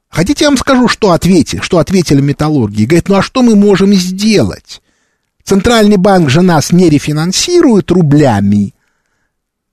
[0.10, 2.86] Хотите, я вам скажу, что ответили, что ответили металлурги?
[2.86, 4.82] Говорят, ну а что мы можем сделать?
[5.46, 8.74] Центральный банк же нас не рефинансирует рублями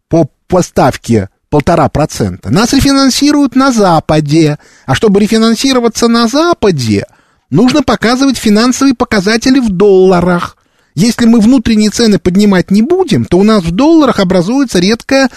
[0.09, 2.51] по поставке полтора процента.
[2.51, 4.59] Нас рефинансируют на Западе.
[4.85, 7.07] А чтобы рефинансироваться на Западе,
[7.49, 10.59] нужно показывать финансовые показатели в долларах.
[10.95, 15.31] Если мы внутренние цены поднимать не будем, то у нас в долларах образуется редкое,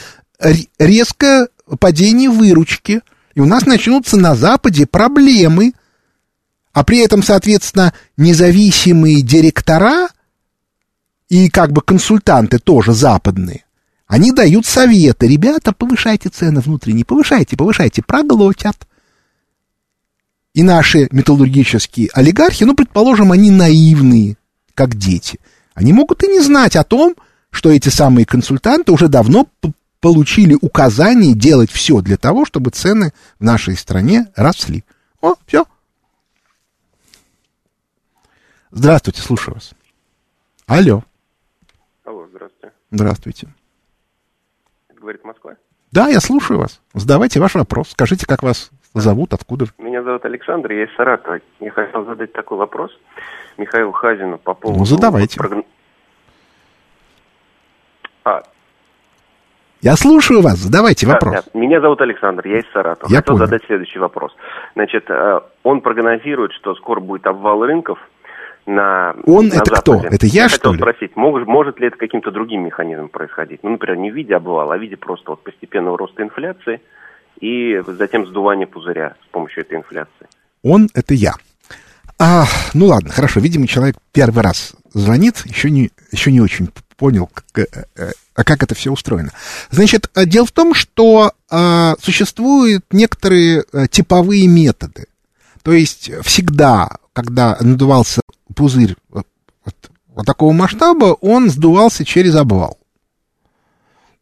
[0.78, 1.48] резкое
[1.80, 3.00] падение выручки.
[3.36, 5.72] И у нас начнутся на Западе проблемы.
[6.74, 10.10] А при этом, соответственно, независимые директора
[11.30, 13.66] и как бы консультанты тоже западные,
[14.08, 15.28] они дают советы.
[15.28, 18.88] Ребята, повышайте цены внутренние, повышайте, повышайте, проглотят.
[20.54, 24.38] И наши металлургические олигархи, ну, предположим, они наивные,
[24.74, 25.40] как дети.
[25.74, 27.16] Они могут и не знать о том,
[27.50, 29.48] что эти самые консультанты уже давно
[30.00, 34.84] получили указание делать все для того, чтобы цены в нашей стране росли.
[35.20, 35.66] О, все.
[38.72, 39.72] Здравствуйте, слушаю вас.
[40.68, 41.04] Алло.
[42.96, 43.48] Здравствуйте.
[44.88, 45.56] Это говорит Москва?
[45.92, 46.82] Да, я слушаю вас.
[46.94, 47.90] Задавайте ваш вопрос.
[47.90, 49.66] Скажите, как вас зовут, откуда?
[49.78, 51.42] Меня зовут Александр, я из Саратова.
[51.60, 52.92] Я хотел задать такой вопрос
[53.58, 54.80] Михаилу Хазину по поводу...
[54.80, 55.38] Ну, задавайте.
[55.38, 55.60] Прогн...
[58.24, 58.44] А.
[59.82, 61.36] Я слушаю вас, задавайте вопрос.
[61.36, 61.60] Да, да.
[61.60, 63.12] Меня зовут Александр, я из Саратова.
[63.12, 63.46] Я Хотел понял.
[63.46, 64.34] задать следующий вопрос.
[64.74, 68.00] Значит, э, он прогнозирует, что скоро будет обвал рынков
[68.66, 69.94] на Он на это кто?
[69.94, 70.16] Западе.
[70.16, 70.78] Это я, что хотел ли?
[70.80, 73.62] спросить, может, может ли это каким-то другим механизмом происходить?
[73.64, 76.82] Ну, например, не в виде обвала, а в виде просто вот постепенного роста инфляции
[77.40, 80.28] и затем сдувания пузыря с помощью этой инфляции.
[80.64, 81.34] Он это я.
[82.18, 83.40] А, ну ладно, хорошо.
[83.40, 88.44] Видимо, человек первый раз звонит, еще не, еще не очень понял, как, э, э, а
[88.44, 89.32] как это все устроено.
[89.70, 95.08] Значит, э, дело в том, что э, существуют некоторые типовые методы.
[95.64, 98.22] То есть всегда, когда надувался
[98.56, 99.28] пузырь вот,
[99.64, 102.80] вот- такого масштаба, он сдувался через обвал.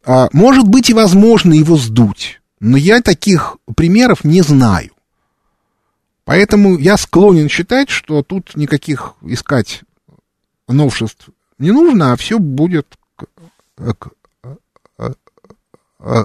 [0.04, 4.90] А, может быть и возможно его сдуть, но я таких примеров не знаю.
[6.24, 9.82] Поэтому я склонен считать, что тут никаких искать
[10.68, 12.98] новшеств не нужно, а все будет
[13.78, 13.92] э,
[14.98, 16.24] э,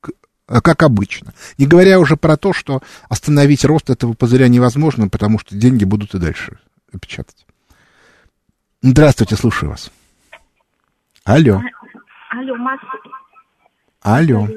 [0.00, 1.32] к- как обычно.
[1.58, 6.14] Не говоря уже про то, что остановить рост этого пузыря невозможно, потому что деньги будут
[6.14, 6.58] и дальше
[6.98, 7.46] печатать.
[8.82, 9.92] Здравствуйте, слушаю вас.
[11.24, 11.60] Алло,
[12.30, 12.80] Алло, Мос-
[14.02, 14.48] алло.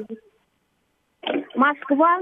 [1.54, 2.20] Москва,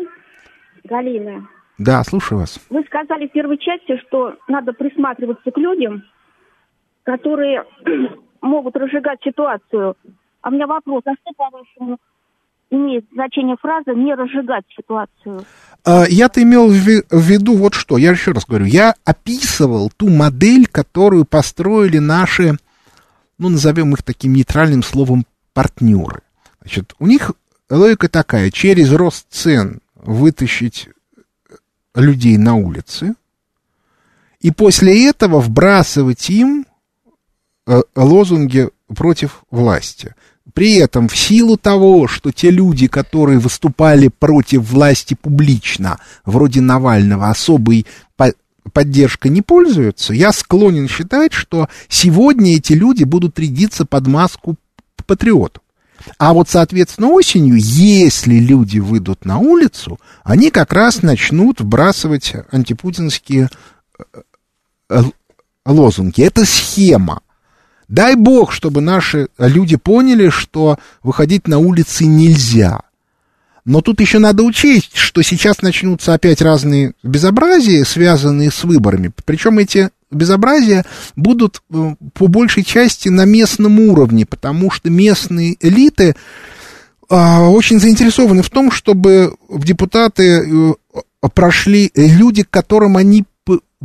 [0.85, 1.48] Галина.
[1.79, 2.61] Да, слушаю вас.
[2.70, 6.05] Вы сказали в первой части, что надо присматриваться к людям,
[7.05, 7.64] которые
[8.42, 9.96] могут разжигать ситуацию.
[10.42, 11.98] А у меня вопрос, а что, по-вашему,
[12.70, 15.44] имеет значение фраза «не разжигать ситуацию»?
[15.85, 17.98] А, Я-то имел в ви- в виду вот что.
[17.98, 22.57] Я еще раз говорю, я описывал ту модель, которую построили наши,
[23.38, 26.22] ну, назовем их таким нейтральным словом, партнеры.
[26.61, 27.33] Значит, у них
[27.70, 30.88] логика такая, через рост цен вытащить
[31.94, 33.14] людей на улицы,
[34.40, 36.66] и после этого вбрасывать им
[37.66, 40.14] э, лозунги против власти.
[40.52, 47.30] При этом, в силу того, что те люди, которые выступали против власти публично, вроде Навального,
[47.30, 48.35] особой по-
[48.72, 54.57] поддержкой не пользуются, я склонен считать, что сегодня эти люди будут рядиться под маску
[55.07, 55.62] патриотов.
[56.18, 63.48] А вот, соответственно, осенью, если люди выйдут на улицу, они как раз начнут вбрасывать антипутинские
[63.98, 64.22] э,
[64.90, 65.02] э,
[65.64, 66.20] лозунги.
[66.22, 67.20] Это схема.
[67.88, 72.81] Дай бог, чтобы наши люди поняли, что выходить на улицы нельзя.
[73.64, 79.11] Но тут еще надо учесть, что сейчас начнутся опять разные безобразия, связанные с выборами.
[79.25, 80.85] Причем эти безобразия
[81.16, 86.14] будут э, по большей части на местном уровне, потому что местные элиты
[87.09, 90.75] а, очень заинтересованы в том, чтобы в депутаты э,
[91.35, 93.25] прошли люди, к которым они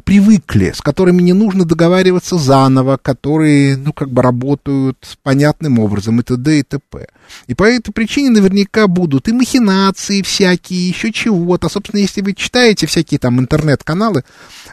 [0.04, 6.24] привыкли, с которыми не нужно договариваться заново, которые, ну, как бы работают понятным образом, и
[6.24, 6.60] т.д.
[6.60, 7.08] и т.п.
[7.48, 11.70] И по этой причине наверняка будут и махинации всякие, еще чего-то.
[11.70, 14.24] Собственно, если вы читаете всякие там интернет-каналы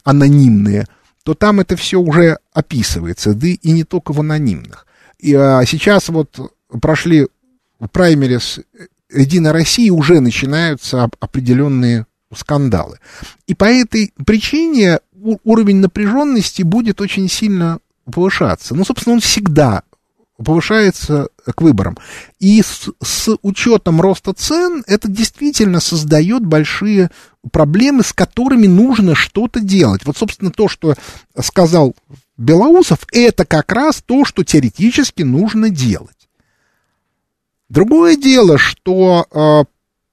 [0.05, 0.87] анонимные,
[1.23, 4.87] то там это все уже описывается, да и не только в анонимных.
[5.19, 6.39] И а, сейчас вот
[6.81, 7.27] прошли
[7.93, 8.61] праймерис
[9.13, 12.99] Единой России, уже начинаются оп- определенные скандалы.
[13.47, 15.01] И по этой причине
[15.45, 17.79] уровень напряженности будет очень сильно
[18.11, 18.75] повышаться.
[18.75, 19.83] Ну, собственно, он всегда
[20.37, 21.97] повышается к выборам.
[22.39, 27.11] И с, с учетом роста цен это действительно создает большие
[27.53, 30.05] проблемы, с которыми нужно что-то делать.
[30.05, 30.95] Вот, собственно, то, что
[31.41, 31.95] сказал
[32.37, 36.29] Белоусов, это как раз то, что теоретически нужно делать.
[37.69, 39.65] Другое дело, что э,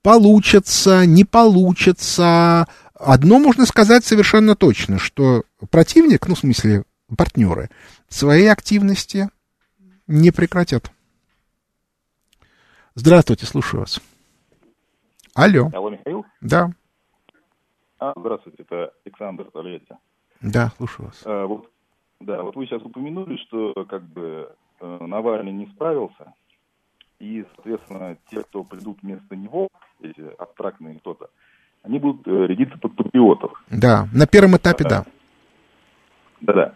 [0.02, 2.68] получится, не получится.
[3.06, 6.84] Одно можно сказать совершенно точно, что противник, ну, в смысле,
[7.18, 7.70] партнеры,
[8.08, 9.30] своей активности
[10.08, 10.90] не прекратят.
[12.96, 14.00] Здравствуйте, слушаю вас.
[15.34, 15.70] Алло.
[15.74, 16.26] Алло, Михаил?
[16.42, 16.72] Да,
[18.00, 19.96] А, здравствуйте, это Александр Тольятти.
[20.42, 21.22] да, слушаю вас.
[21.26, 21.70] А, вот,
[22.20, 26.34] да, вот вы сейчас упомянули, что как бы э, Навальный не справился,
[27.20, 29.68] и, соответственно, те, кто придут вместо него,
[30.02, 31.30] эти абстрактные кто-то,
[31.84, 33.52] они будут э, рядиться под патриотов.
[33.70, 35.04] Да, на первом этапе да.
[36.42, 36.74] Да-да.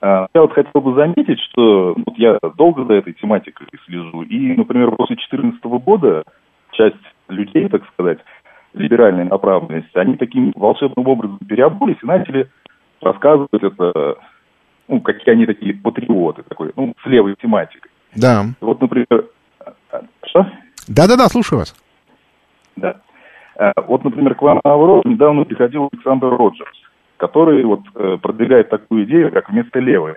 [0.00, 4.54] А, Я вот хотел бы заметить, что вот я долго за этой тематикой слежу, и,
[4.56, 6.24] например, после 2014 года
[6.72, 6.96] часть
[7.28, 8.18] людей, так сказать,
[8.74, 12.50] либеральной направленности, они таким волшебным образом переобулись и начали
[13.00, 14.16] рассказывать это,
[14.88, 17.90] ну, какие они такие патриоты, такой, ну, с левой тематикой.
[18.16, 18.46] Да.
[18.60, 19.28] Вот, например,
[19.60, 20.50] а, что?
[20.88, 21.74] Да-да-да, слушаю вас.
[22.76, 23.00] Да.
[23.56, 24.60] А, Вот, например, к вам
[25.04, 26.76] недавно приходил Александр Роджерс,
[27.16, 30.14] который вот э, продвигает такую идею, как вместо левой.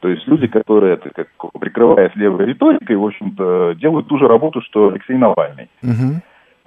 [0.00, 1.28] То есть люди, которые, это, как,
[1.58, 5.70] прикрываясь левой риторикой, в общем-то, делают ту же работу, что Алексей Навальный.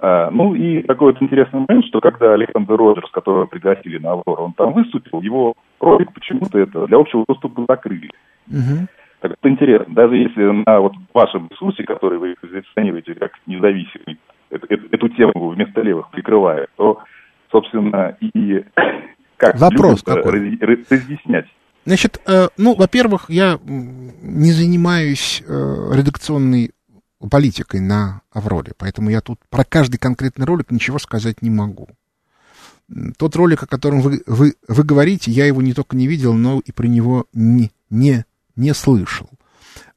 [0.00, 4.44] А, ну и такой вот интересный момент, что когда Александр Роджерс, которого пригласили на Аврору,
[4.44, 8.10] он там выступил, его ролик почему-то это для общего доступа закрыли.
[8.46, 8.88] Мгм.
[9.20, 9.94] Так это интересно.
[9.94, 14.18] Даже если на вот вашем ресурсе, который вы позиционируете как независимый,
[14.50, 17.02] эту, эту- тему вместо левых прикрывает, то,
[17.50, 18.64] собственно, и
[19.36, 20.50] как Вопрос людям-то какой?
[20.50, 21.46] раз- раз- разъяснять.
[21.84, 26.72] Значит, э, ну, во-первых, я не занимаюсь э, редакционной
[27.30, 31.88] политикой на Авроре, поэтому я тут про каждый конкретный ролик ничего сказать не могу.
[33.18, 36.60] Тот ролик, о котором вы, вы, вы говорите, я его не только не видел, но
[36.64, 38.24] и про него не, не,
[38.56, 39.28] не слышал.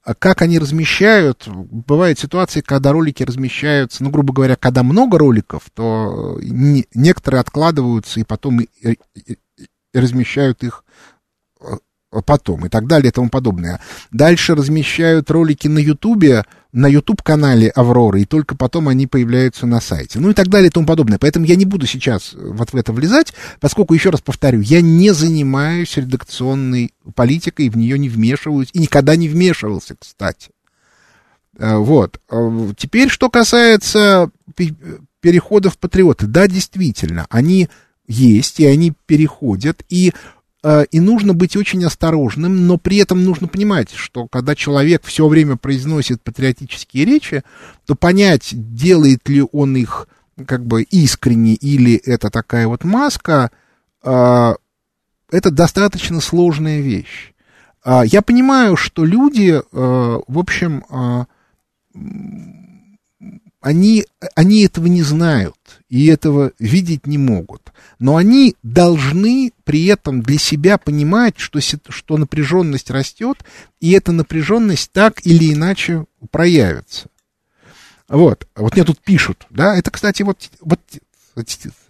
[0.04, 1.47] А как они размещают?
[1.47, 8.20] Бывают ситуации, когда ролики размещаются, ну, грубо говоря, когда много роликов, то не- некоторые откладываются
[8.20, 9.38] и потом и- и- и
[9.93, 10.84] размещают их
[11.62, 11.76] э,
[12.26, 13.80] потом и так далее и тому подобное.
[14.12, 20.19] Дальше размещают ролики на Ютубе, на Ютуб-канале Авроры, и только потом они появляются на сайте.
[20.19, 21.17] Ну и так далее и тому подобное.
[21.19, 25.11] Поэтому я не буду сейчас вот в это влезать, поскольку, еще раз повторю, я не
[25.13, 30.49] занимаюсь редакционной политикой, в нее не вмешиваюсь, и никогда не вмешивался, кстати.
[31.57, 32.19] Э, Вот.
[32.30, 34.74] Э, Теперь, что касается пе-
[35.19, 36.26] переходов патриоты.
[36.28, 37.67] Да, действительно, они
[38.07, 40.13] есть, и они переходят, и,
[40.64, 45.57] и нужно быть очень осторожным, но при этом нужно понимать, что когда человек все время
[45.57, 47.43] произносит патриотические речи,
[47.88, 50.07] то понять, делает ли он их
[50.45, 53.49] как бы искренне или это такая вот маска,
[54.03, 54.53] э,
[55.32, 57.34] это достаточно сложная вещь.
[57.84, 60.84] А, Я понимаю, что люди, э, в общем,
[63.62, 64.05] они,
[64.36, 65.55] они этого не знают
[65.92, 67.74] и этого видеть не могут.
[68.00, 73.39] Но они должны при этом для себя понимать, что, что напряженность растет,
[73.82, 77.10] и эта напряженность так или иначе проявится.
[78.08, 80.80] Вот, вот мне тут пишут, да, это, кстати, вот, вот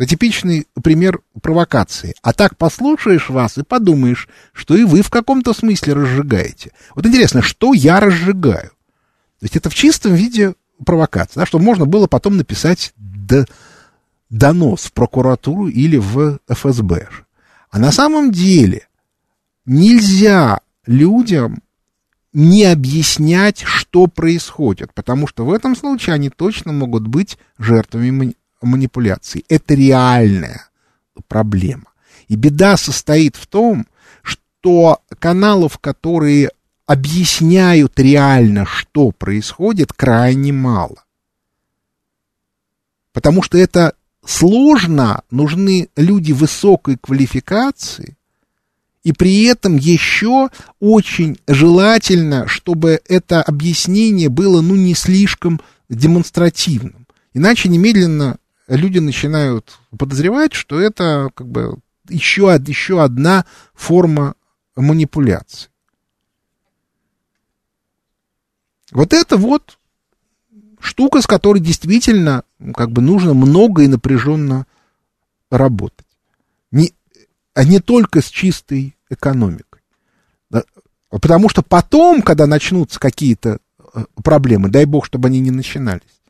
[0.07, 2.15] типичный пример провокации.
[2.23, 6.71] А так послушаешь вас и подумаешь, что и вы в каком-то смысле разжигаете.
[6.95, 8.71] Вот интересно, что я разжигаю?
[9.39, 13.45] То есть это в чистом виде провокация, да, чтобы можно было потом написать д-
[14.31, 17.09] донос в прокуратуру или в ФСБ.
[17.69, 18.87] А на самом деле
[19.65, 21.61] нельзя людям
[22.33, 28.37] не объяснять, что происходит, потому что в этом случае они точно могут быть жертвами мани-
[28.61, 29.45] манипуляций.
[29.49, 30.69] Это реальная
[31.27, 31.85] проблема.
[32.29, 33.85] И беда состоит в том,
[34.23, 36.51] что каналов, которые
[36.85, 41.03] объясняют реально, что происходит, крайне мало.
[43.11, 43.93] Потому что это
[44.31, 48.15] сложно, нужны люди высокой квалификации,
[49.03, 55.59] и при этом еще очень желательно, чтобы это объяснение было, ну, не слишком
[55.89, 57.07] демонстративным.
[57.33, 61.77] Иначе немедленно люди начинают подозревать, что это как бы
[62.07, 64.35] еще, еще одна форма
[64.75, 65.69] манипуляции.
[68.91, 69.77] Вот это вот
[70.81, 72.43] штука, с которой действительно
[72.75, 74.65] как бы нужно много и напряженно
[75.49, 76.07] работать.
[76.71, 76.93] Не,
[77.53, 79.81] а не только с чистой экономикой.
[80.49, 80.63] Да,
[81.09, 83.59] Потому что потом, когда начнутся какие-то
[83.93, 86.21] э, проблемы, дай бог, чтобы они не начинались,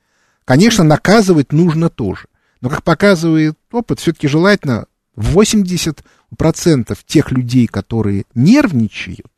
[0.44, 2.26] конечно, наказывать нужно тоже.
[2.62, 4.86] Но, как показывает опыт, все-таки желательно
[5.16, 9.32] 80% тех людей, которые нервничают,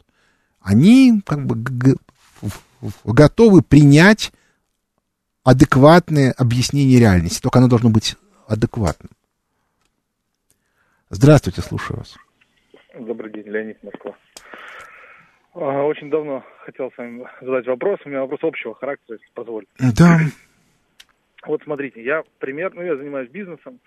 [0.61, 1.97] они как бы
[3.03, 4.31] готовы принять
[5.43, 7.41] адекватное объяснение реальности.
[7.41, 8.15] Только оно должно быть
[8.47, 9.11] адекватным.
[11.09, 12.15] Здравствуйте, слушаю вас.
[12.97, 14.15] Добрый день, Леонид Москва.
[15.53, 17.99] А, Очень давно хотел с вами задать вопрос.
[18.05, 19.71] У меня вопрос общего характера, если позволите.
[19.79, 20.19] Да.
[21.45, 23.79] Вот смотрите, я примерно, ну, я занимаюсь бизнесом,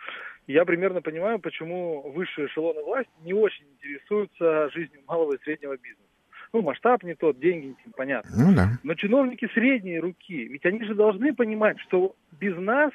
[0.47, 6.06] я примерно понимаю, почему высшие эшелоны власти не очень интересуются жизнью малого и среднего бизнеса.
[6.53, 8.31] Ну, масштаб не тот, деньги не те, понятно.
[8.37, 8.79] Ну да.
[8.83, 12.93] Но чиновники средней руки, ведь они же должны понимать, что без нас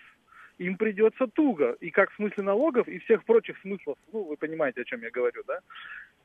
[0.58, 1.76] им придется туго.
[1.82, 3.98] И как в смысле налогов, и всех прочих смыслов.
[4.14, 5.60] Ну, вы понимаете, о чем я говорю, да?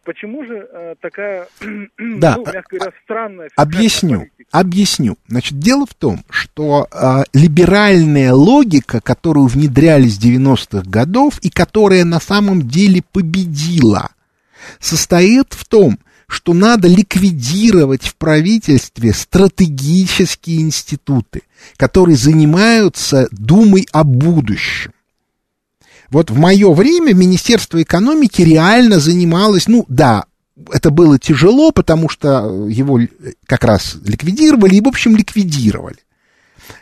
[0.05, 1.49] Почему же э, такая,
[1.99, 4.19] Да, ну, мягко говоря, странная фискальная Объясню.
[4.19, 4.49] политика?
[4.53, 5.17] Объясню.
[5.27, 12.05] Значит, дело в том, что э, либеральная логика, которую внедряли с 90-х годов и которая
[12.05, 14.11] на самом деле победила,
[14.79, 21.43] состоит в том, что надо ликвидировать в правительстве стратегические институты,
[21.77, 24.93] которые занимаются думой о будущем.
[26.11, 30.25] Вот в мое время Министерство экономики реально занималось, ну да,
[30.73, 33.01] это было тяжело, потому что его
[33.47, 35.99] как раз ликвидировали и, в общем, ликвидировали.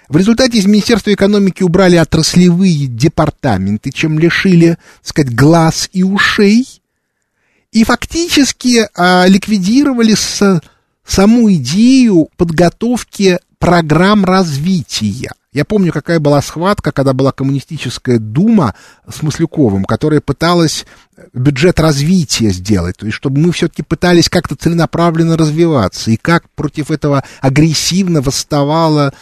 [0.09, 6.83] В результате из Министерства экономики убрали отраслевые департаменты, чем лишили, так сказать, глаз и ушей.
[7.75, 10.61] И фактически а, ликвидировали с,
[11.05, 15.33] саму идею подготовки программ развития.
[15.53, 18.77] Я помню, какая была схватка, когда была коммунистическая дума
[19.13, 20.87] с Маслюковым, которая пыталась
[21.33, 26.93] бюджет развития сделать, то есть чтобы мы все-таки пытались как-то целенаправленно развиваться, и как против
[26.93, 29.13] этого агрессивно восставала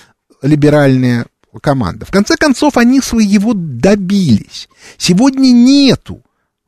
[0.42, 1.24] либеральная
[1.62, 2.04] команда.
[2.04, 4.68] В конце концов, они своего добились.
[4.98, 6.22] Сегодня нету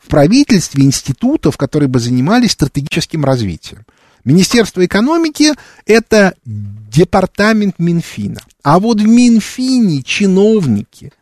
[0.04, 3.84] в правительстве институтов, которые бы занимались стратегическим развитием.
[4.24, 5.52] Министерство экономики–
[5.86, 8.40] это департамент Минфина.
[8.62, 11.12] А вот в Минфине чиновники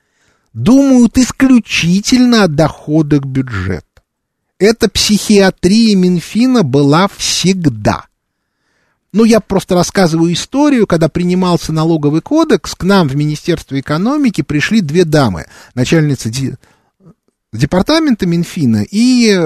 [0.53, 3.87] думают исключительно о доходах бюджета.
[4.59, 8.07] Эта психиатрия Минфина была всегда–
[9.13, 14.81] ну, я просто рассказываю историю, когда принимался налоговый кодекс, к нам в Министерство экономики пришли
[14.81, 16.31] две дамы, начальница
[17.53, 19.39] департамента Минфина и,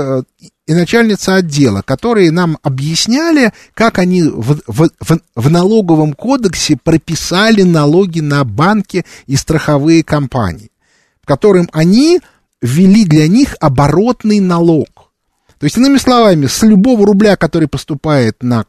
[0.66, 7.62] и начальница отдела, которые нам объясняли, как они в, в, в, в налоговом кодексе прописали
[7.62, 10.70] налоги на банки и страховые компании,
[11.22, 12.20] в котором они
[12.62, 15.12] ввели для них оборотный налог.
[15.58, 18.66] То есть, иными словами, с любого рубля, который поступает на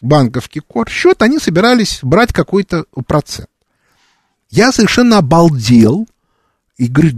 [0.00, 3.48] банковский счет, они собирались брать какой-то процент.
[4.48, 6.08] Я совершенно обалдел
[6.78, 7.12] и говорю,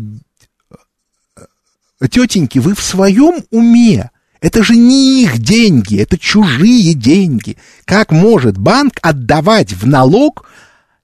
[2.07, 4.11] тетеньки, вы в своем уме?
[4.41, 7.57] Это же не их деньги, это чужие деньги.
[7.85, 10.49] Как может банк отдавать в налог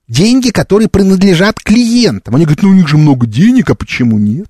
[0.07, 2.35] деньги, которые принадлежат клиентам?
[2.35, 4.49] Они говорят, ну у них же много денег, а почему нет?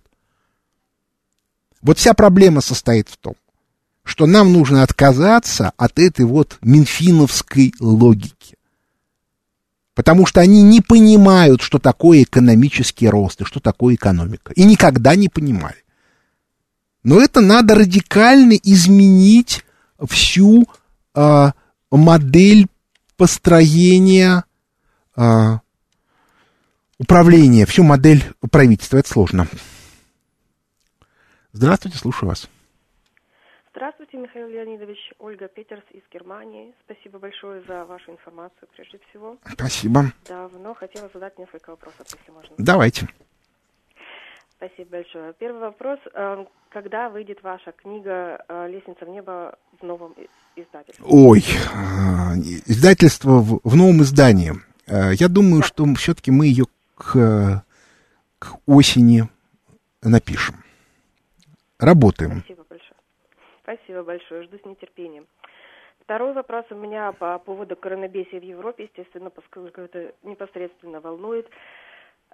[1.82, 3.36] Вот вся проблема состоит в том,
[4.04, 8.56] что нам нужно отказаться от этой вот минфиновской логики.
[9.96, 14.52] Потому что они не понимают, что такое экономический рост и что такое экономика.
[14.54, 15.85] И никогда не понимали.
[17.06, 19.64] Но это надо радикально изменить
[20.10, 20.64] всю
[21.14, 21.52] э,
[21.92, 22.66] модель
[23.16, 24.44] построения
[25.16, 25.22] э,
[26.98, 28.98] управления, всю модель правительства.
[28.98, 29.48] Это сложно.
[31.54, 32.50] Здравствуйте, слушаю вас.
[33.70, 35.14] Здравствуйте, Михаил Леонидович.
[35.20, 36.74] Ольга Петерс из Германии.
[36.86, 39.38] Спасибо большое за вашу информацию, прежде всего.
[39.54, 40.12] Спасибо.
[40.28, 42.56] Давно хотела задать несколько вопросов, если можно.
[42.58, 43.08] Давайте.
[44.68, 45.34] Спасибо большое.
[45.34, 46.00] Первый вопрос.
[46.14, 50.16] Эм, когда выйдет ваша книга э, «Лестница в небо» в новом
[50.56, 51.06] издательстве?
[51.08, 52.36] Ой, э,
[52.66, 54.54] издательство в, в новом издании.
[54.88, 55.68] Э, я думаю, да.
[55.68, 57.64] что все-таки мы ее к,
[58.40, 59.24] к осени
[60.02, 60.56] напишем.
[61.80, 62.40] Работаем.
[62.40, 62.66] Спасибо.
[63.64, 65.26] Спасибо большое, жду с нетерпением.
[66.04, 71.50] Второй вопрос у меня по поводу коронабесия в Европе, естественно, поскольку это непосредственно волнует.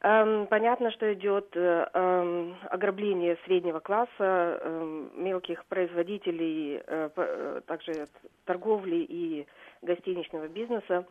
[0.04, 8.08] Эм, понятно, что идет э, эм, ограбление среднего класса, эм, мелких производителей, э, э, также
[8.46, 9.46] торговли и
[9.84, 11.06] гостиничного бизнеса.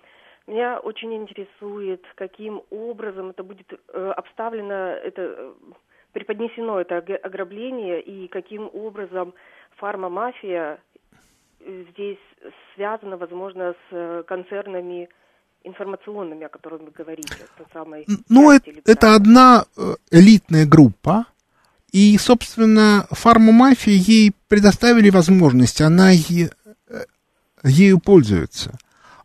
[0.49, 5.55] Меня очень интересует, каким образом это будет обставлено, это
[6.12, 9.34] преподнесено это ограбление и каким образом
[9.76, 10.80] фармамафия
[11.61, 12.18] здесь
[12.74, 15.09] связана, возможно, с концернами
[15.64, 17.34] информационными, о которых вы говорите.
[17.72, 21.26] Самой ну, это, это одна э, элитная группа,
[21.92, 26.50] и, собственно, фармамафия ей предоставили возможность, она е,
[27.64, 28.78] ею пользуется.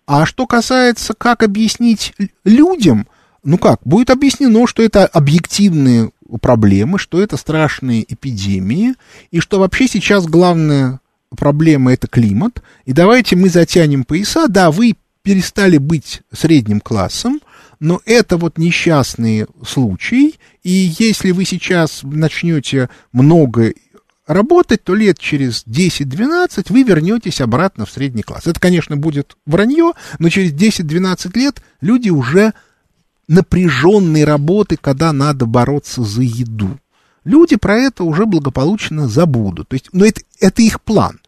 [0.08, 2.14] А что касается, как объяснить
[2.44, 3.08] людям,
[3.44, 6.12] ну как, будет объяснено, что это объективные
[6.42, 8.96] проблемы, что это страшные эпидемии,
[9.32, 11.00] и что вообще сейчас главная
[11.36, 14.96] проблема это климат, и давайте мы затянем пояса, да, вы
[15.26, 17.42] перестали быть средним классом,
[17.80, 23.74] но это вот несчастный случай, и если вы сейчас начнете много
[24.28, 28.46] работать, то лет через 10-12 вы вернетесь обратно в средний класс.
[28.46, 32.54] Это, конечно, будет вранье, но через 10-12 лет люди уже
[33.28, 36.80] напряженной работы, когда надо бороться за еду.
[37.24, 39.70] Люди про это уже благополучно забудут.
[39.70, 41.20] То есть, ну, это, это их план.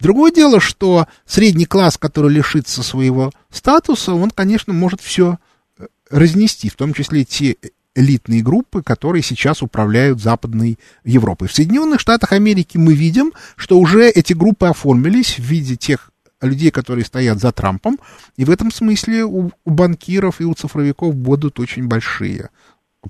[0.00, 5.38] Другое дело, что средний класс, который лишится своего статуса, он, конечно, может все
[5.78, 7.56] э, разнести, в том числе те
[7.94, 11.48] элитные группы, которые сейчас управляют Западной Европой.
[11.48, 16.70] В Соединенных Штатах Америки мы видим, что уже эти группы оформились в виде тех людей,
[16.70, 17.98] которые стоят за Трампом.
[18.36, 22.50] И в этом смысле у, у банкиров и у цифровиков будут очень большие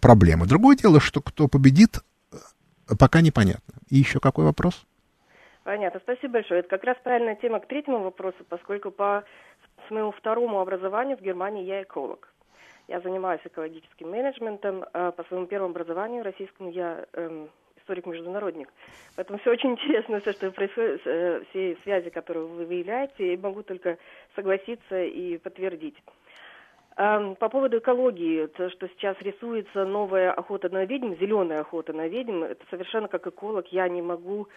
[0.00, 0.46] проблемы.
[0.46, 2.00] Другое дело, что кто победит,
[2.98, 3.74] пока непонятно.
[3.88, 4.86] И еще какой вопрос?
[5.64, 6.60] Понятно, спасибо большое.
[6.60, 9.24] Это как раз правильная тема к третьему вопросу, поскольку по
[9.90, 12.28] моему второму образованию в Германии я эколог.
[12.88, 14.84] Я занимаюсь экологическим менеджментом.
[14.92, 18.68] А по своему первому образованию российскому я эм, историк-международник.
[19.16, 23.62] Поэтому все очень интересно, все, что происходит, э, все связи, которые вы выявляете, и могу
[23.62, 23.98] только
[24.34, 25.96] согласиться и подтвердить.
[26.96, 32.08] Эм, по поводу экологии, то, что сейчас рисуется новая охота на ведьм, зеленая охота на
[32.08, 34.48] ведьм, это совершенно как эколог я не могу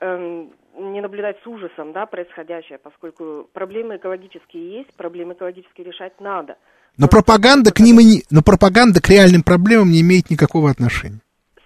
[0.00, 6.56] не наблюдать с ужасом да, происходящее, поскольку проблемы экологические есть, проблемы экологические решать надо.
[6.96, 10.70] Но, но пропаганда к ним и не, но пропаганда к реальным проблемам не имеет никакого
[10.70, 11.20] отношения.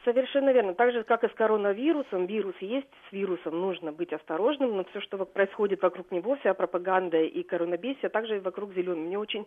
[0.05, 0.75] Совершенно верно.
[0.75, 5.01] Так же, как и с коронавирусом, вирус есть, с вирусом нужно быть осторожным, но все,
[5.01, 9.01] что происходит вокруг него, вся пропаганда и коронабесие, также и вокруг зеленого.
[9.01, 9.47] Мне очень эм,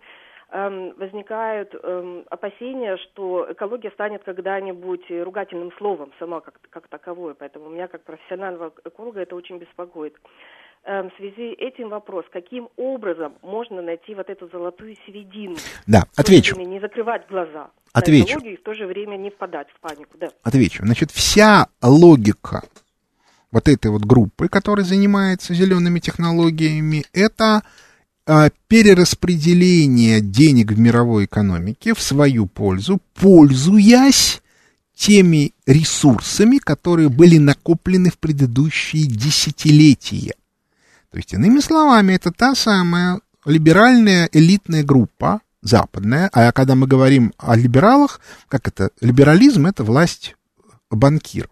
[0.49, 7.87] возникают эм, опасения, что экология станет когда-нибудь ругательным словом сама как, как таковое, поэтому меня
[7.87, 10.15] как профессионального эколога это очень беспокоит.
[10.85, 15.57] Эм, в связи с этим вопрос, каким образом можно найти вот эту золотую середину?
[15.85, 16.57] Да, отвечу.
[16.57, 17.71] Не закрывать глаза.
[17.91, 18.39] Отвечу.
[18.39, 20.17] и в то же время не впадать в панику.
[20.17, 20.29] Да.
[20.43, 20.85] Отвечу.
[20.85, 22.61] Значит, вся логика
[23.51, 27.63] вот этой вот группы, которая занимается зелеными технологиями, это
[28.67, 34.41] перераспределение денег в мировой экономике в свою пользу, пользуясь
[34.95, 40.33] теми ресурсами, которые были накоплены в предыдущие десятилетия.
[41.11, 47.33] То есть, иными словами, это та самая либеральная элитная группа, западная, а когда мы говорим
[47.37, 48.19] о либералах,
[48.49, 50.35] как это, либерализм это власть
[50.89, 51.51] банкиров,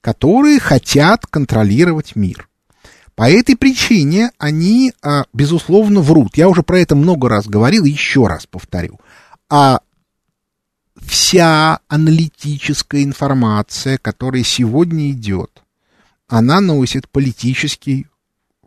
[0.00, 2.48] которые хотят контролировать мир.
[3.16, 6.36] По этой причине они, а, безусловно, врут.
[6.36, 9.00] Я уже про это много раз говорил, еще раз повторю.
[9.48, 9.80] А
[11.00, 15.62] вся аналитическая информация, которая сегодня идет,
[16.28, 18.06] она носит политический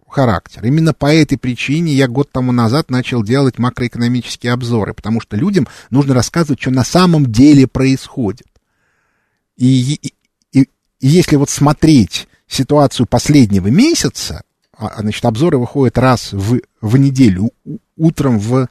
[0.07, 0.65] характер.
[0.65, 5.67] Именно по этой причине я год тому назад начал делать макроэкономические обзоры, потому что людям
[5.91, 8.47] нужно рассказывать, что на самом деле происходит.
[9.57, 10.13] И, и,
[10.53, 14.41] и, и если вот смотреть ситуацию последнего месяца,
[14.77, 17.51] а, а значит, обзоры выходят раз в, в неделю,
[17.95, 18.67] утром в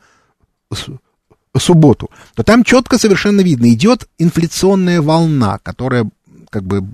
[1.57, 6.11] субботу, то там четко совершенно видно, идет инфляционная волна, которая
[6.51, 6.85] как бы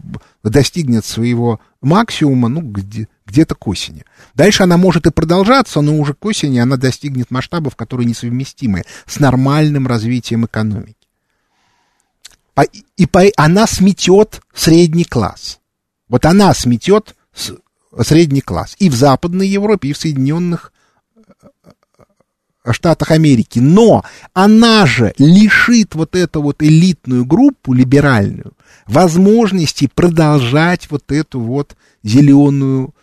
[0.42, 4.04] достигнет своего максимума, ну, где, где-то к осени.
[4.34, 9.20] Дальше она может и продолжаться, но уже к осени она достигнет масштабов, которые несовместимы с
[9.20, 10.96] нормальным развитием экономики.
[12.96, 15.60] И она сметет средний класс.
[16.08, 17.14] Вот она сметет
[18.02, 20.72] средний класс и в Западной Европе, и в Соединенных
[22.72, 23.58] Штатах Америки.
[23.58, 28.52] Но она же лишит вот эту вот элитную группу, либеральную,
[28.86, 32.94] возможности продолжать вот эту вот зеленую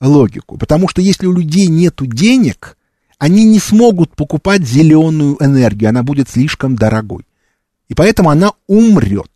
[0.00, 0.58] логику.
[0.58, 2.76] Потому что если у людей нет денег,
[3.18, 7.24] они не смогут покупать зеленую энергию, она будет слишком дорогой.
[7.88, 9.31] И поэтому она умрет.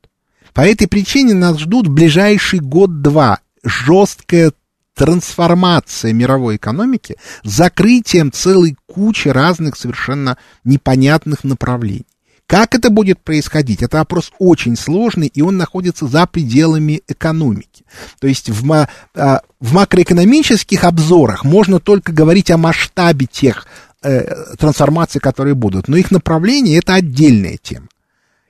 [0.57, 4.53] По этой причине нас ждут в ближайший год-два жесткая
[4.95, 12.07] трансформация мировой экономики с закрытием целой кучи разных совершенно непонятных направлений.
[12.47, 13.83] Как это будет происходить?
[13.83, 17.85] Это вопрос очень сложный, и он находится за пределами экономики.
[18.19, 23.67] То есть в, а, в макроэкономических обзорах можно только говорить о масштабе тех
[24.03, 27.89] э, трансформаций, которые будут, но их направление это отдельная тема.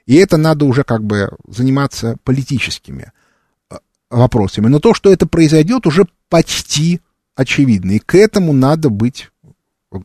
[0.06, 3.12] И это надо уже как бы заниматься политическими
[3.70, 3.76] э,
[4.08, 4.68] вопросами.
[4.68, 7.00] Но то, что это произойдет, уже почти
[7.34, 7.92] очевидно.
[7.92, 9.30] И к этому надо быть
[9.92, 9.98] э,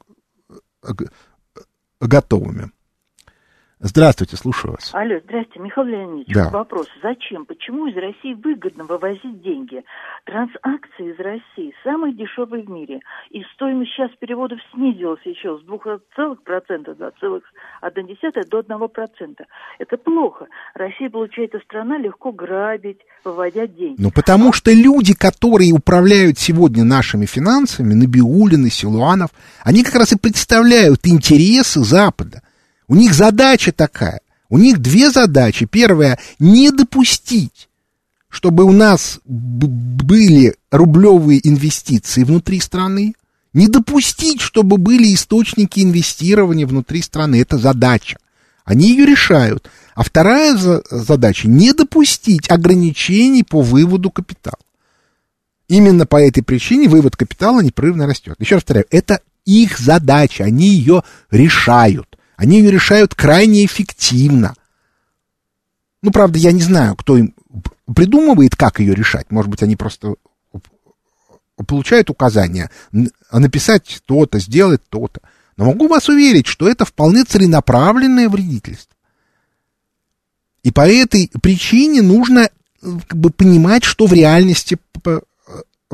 [1.99, 2.71] готовыми.
[3.83, 4.91] Здравствуйте, слушаю вас.
[4.93, 6.35] Алло, здрасте, Михаил Леонидович.
[6.35, 6.49] Да.
[6.51, 6.85] Вопрос.
[7.01, 9.83] Зачем, почему из России выгодно вывозить деньги?
[10.25, 12.99] Транзакции из России самые дешевые в мире.
[13.31, 17.11] И стоимость сейчас переводов снизилась еще с 2,1% до
[17.81, 19.45] 1,1%.
[19.79, 20.45] Это плохо.
[20.75, 23.99] Россия, получается, страна легко грабить, выводя деньги.
[23.99, 29.31] Ну, потому что люди, которые управляют сегодня нашими финансами, Набиулин и Силуанов,
[29.63, 32.43] они как раз и представляют интересы Запада.
[32.91, 34.19] У них задача такая.
[34.49, 35.65] У них две задачи.
[35.65, 37.69] Первая– не допустить,
[38.27, 43.13] чтобы у нас были рублевые инвестиции внутри страны.
[43.53, 47.39] Не допустить, чтобы были источники инвестирования внутри страны.
[47.39, 48.17] Это задача.
[48.65, 49.69] Они ее решают.
[49.95, 54.59] А вторая задача– не допустить ограничений по выводу капитала.
[55.69, 58.35] Именно по этой причине вывод капитала непрерывно растет.
[58.39, 62.10] Еще раз повторяю, это их задача, они ее решают.
[62.41, 64.55] Они ее решают крайне эффективно.
[66.01, 67.35] Ну, правда, я не знаю, кто им
[67.95, 69.29] придумывает, как ее решать.
[69.29, 70.15] Может быть, они просто
[71.67, 72.71] получают указания
[73.31, 75.21] написать то-то, сделать то-то.
[75.55, 78.97] Но могу вас уверить, что это вполне целенаправленное вредительство.
[80.63, 82.49] И по этой причине нужно
[82.81, 84.79] как бы, понимать, что в реальности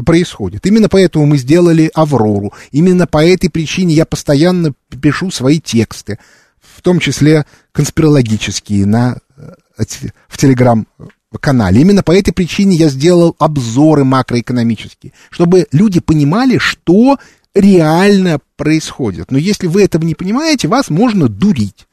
[0.04, 0.66] происходит.
[0.66, 2.54] Именно поэтому мы сделали «Аврору».
[2.72, 6.20] Именно по этой причине я постоянно пишу свои тексты,
[6.60, 9.84] в том числе конспирологические, на, э,
[10.28, 11.82] в Телеграм-канале.
[11.82, 17.18] Именно по этой причине я сделал обзоры макроэкономические, чтобы люди понимали, что
[17.54, 19.32] реально происходит.
[19.32, 21.88] Но если вы этого не понимаете, вас можно дурить.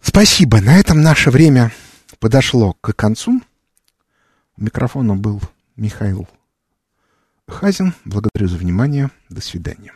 [0.00, 0.60] Спасибо.
[0.60, 1.72] На этом наше время
[2.18, 3.40] подошло к концу.
[4.56, 5.40] Микрофоном был
[5.76, 6.28] Михаил
[7.48, 7.94] Хазин.
[8.04, 9.10] Благодарю за внимание.
[9.28, 9.92] До свидания.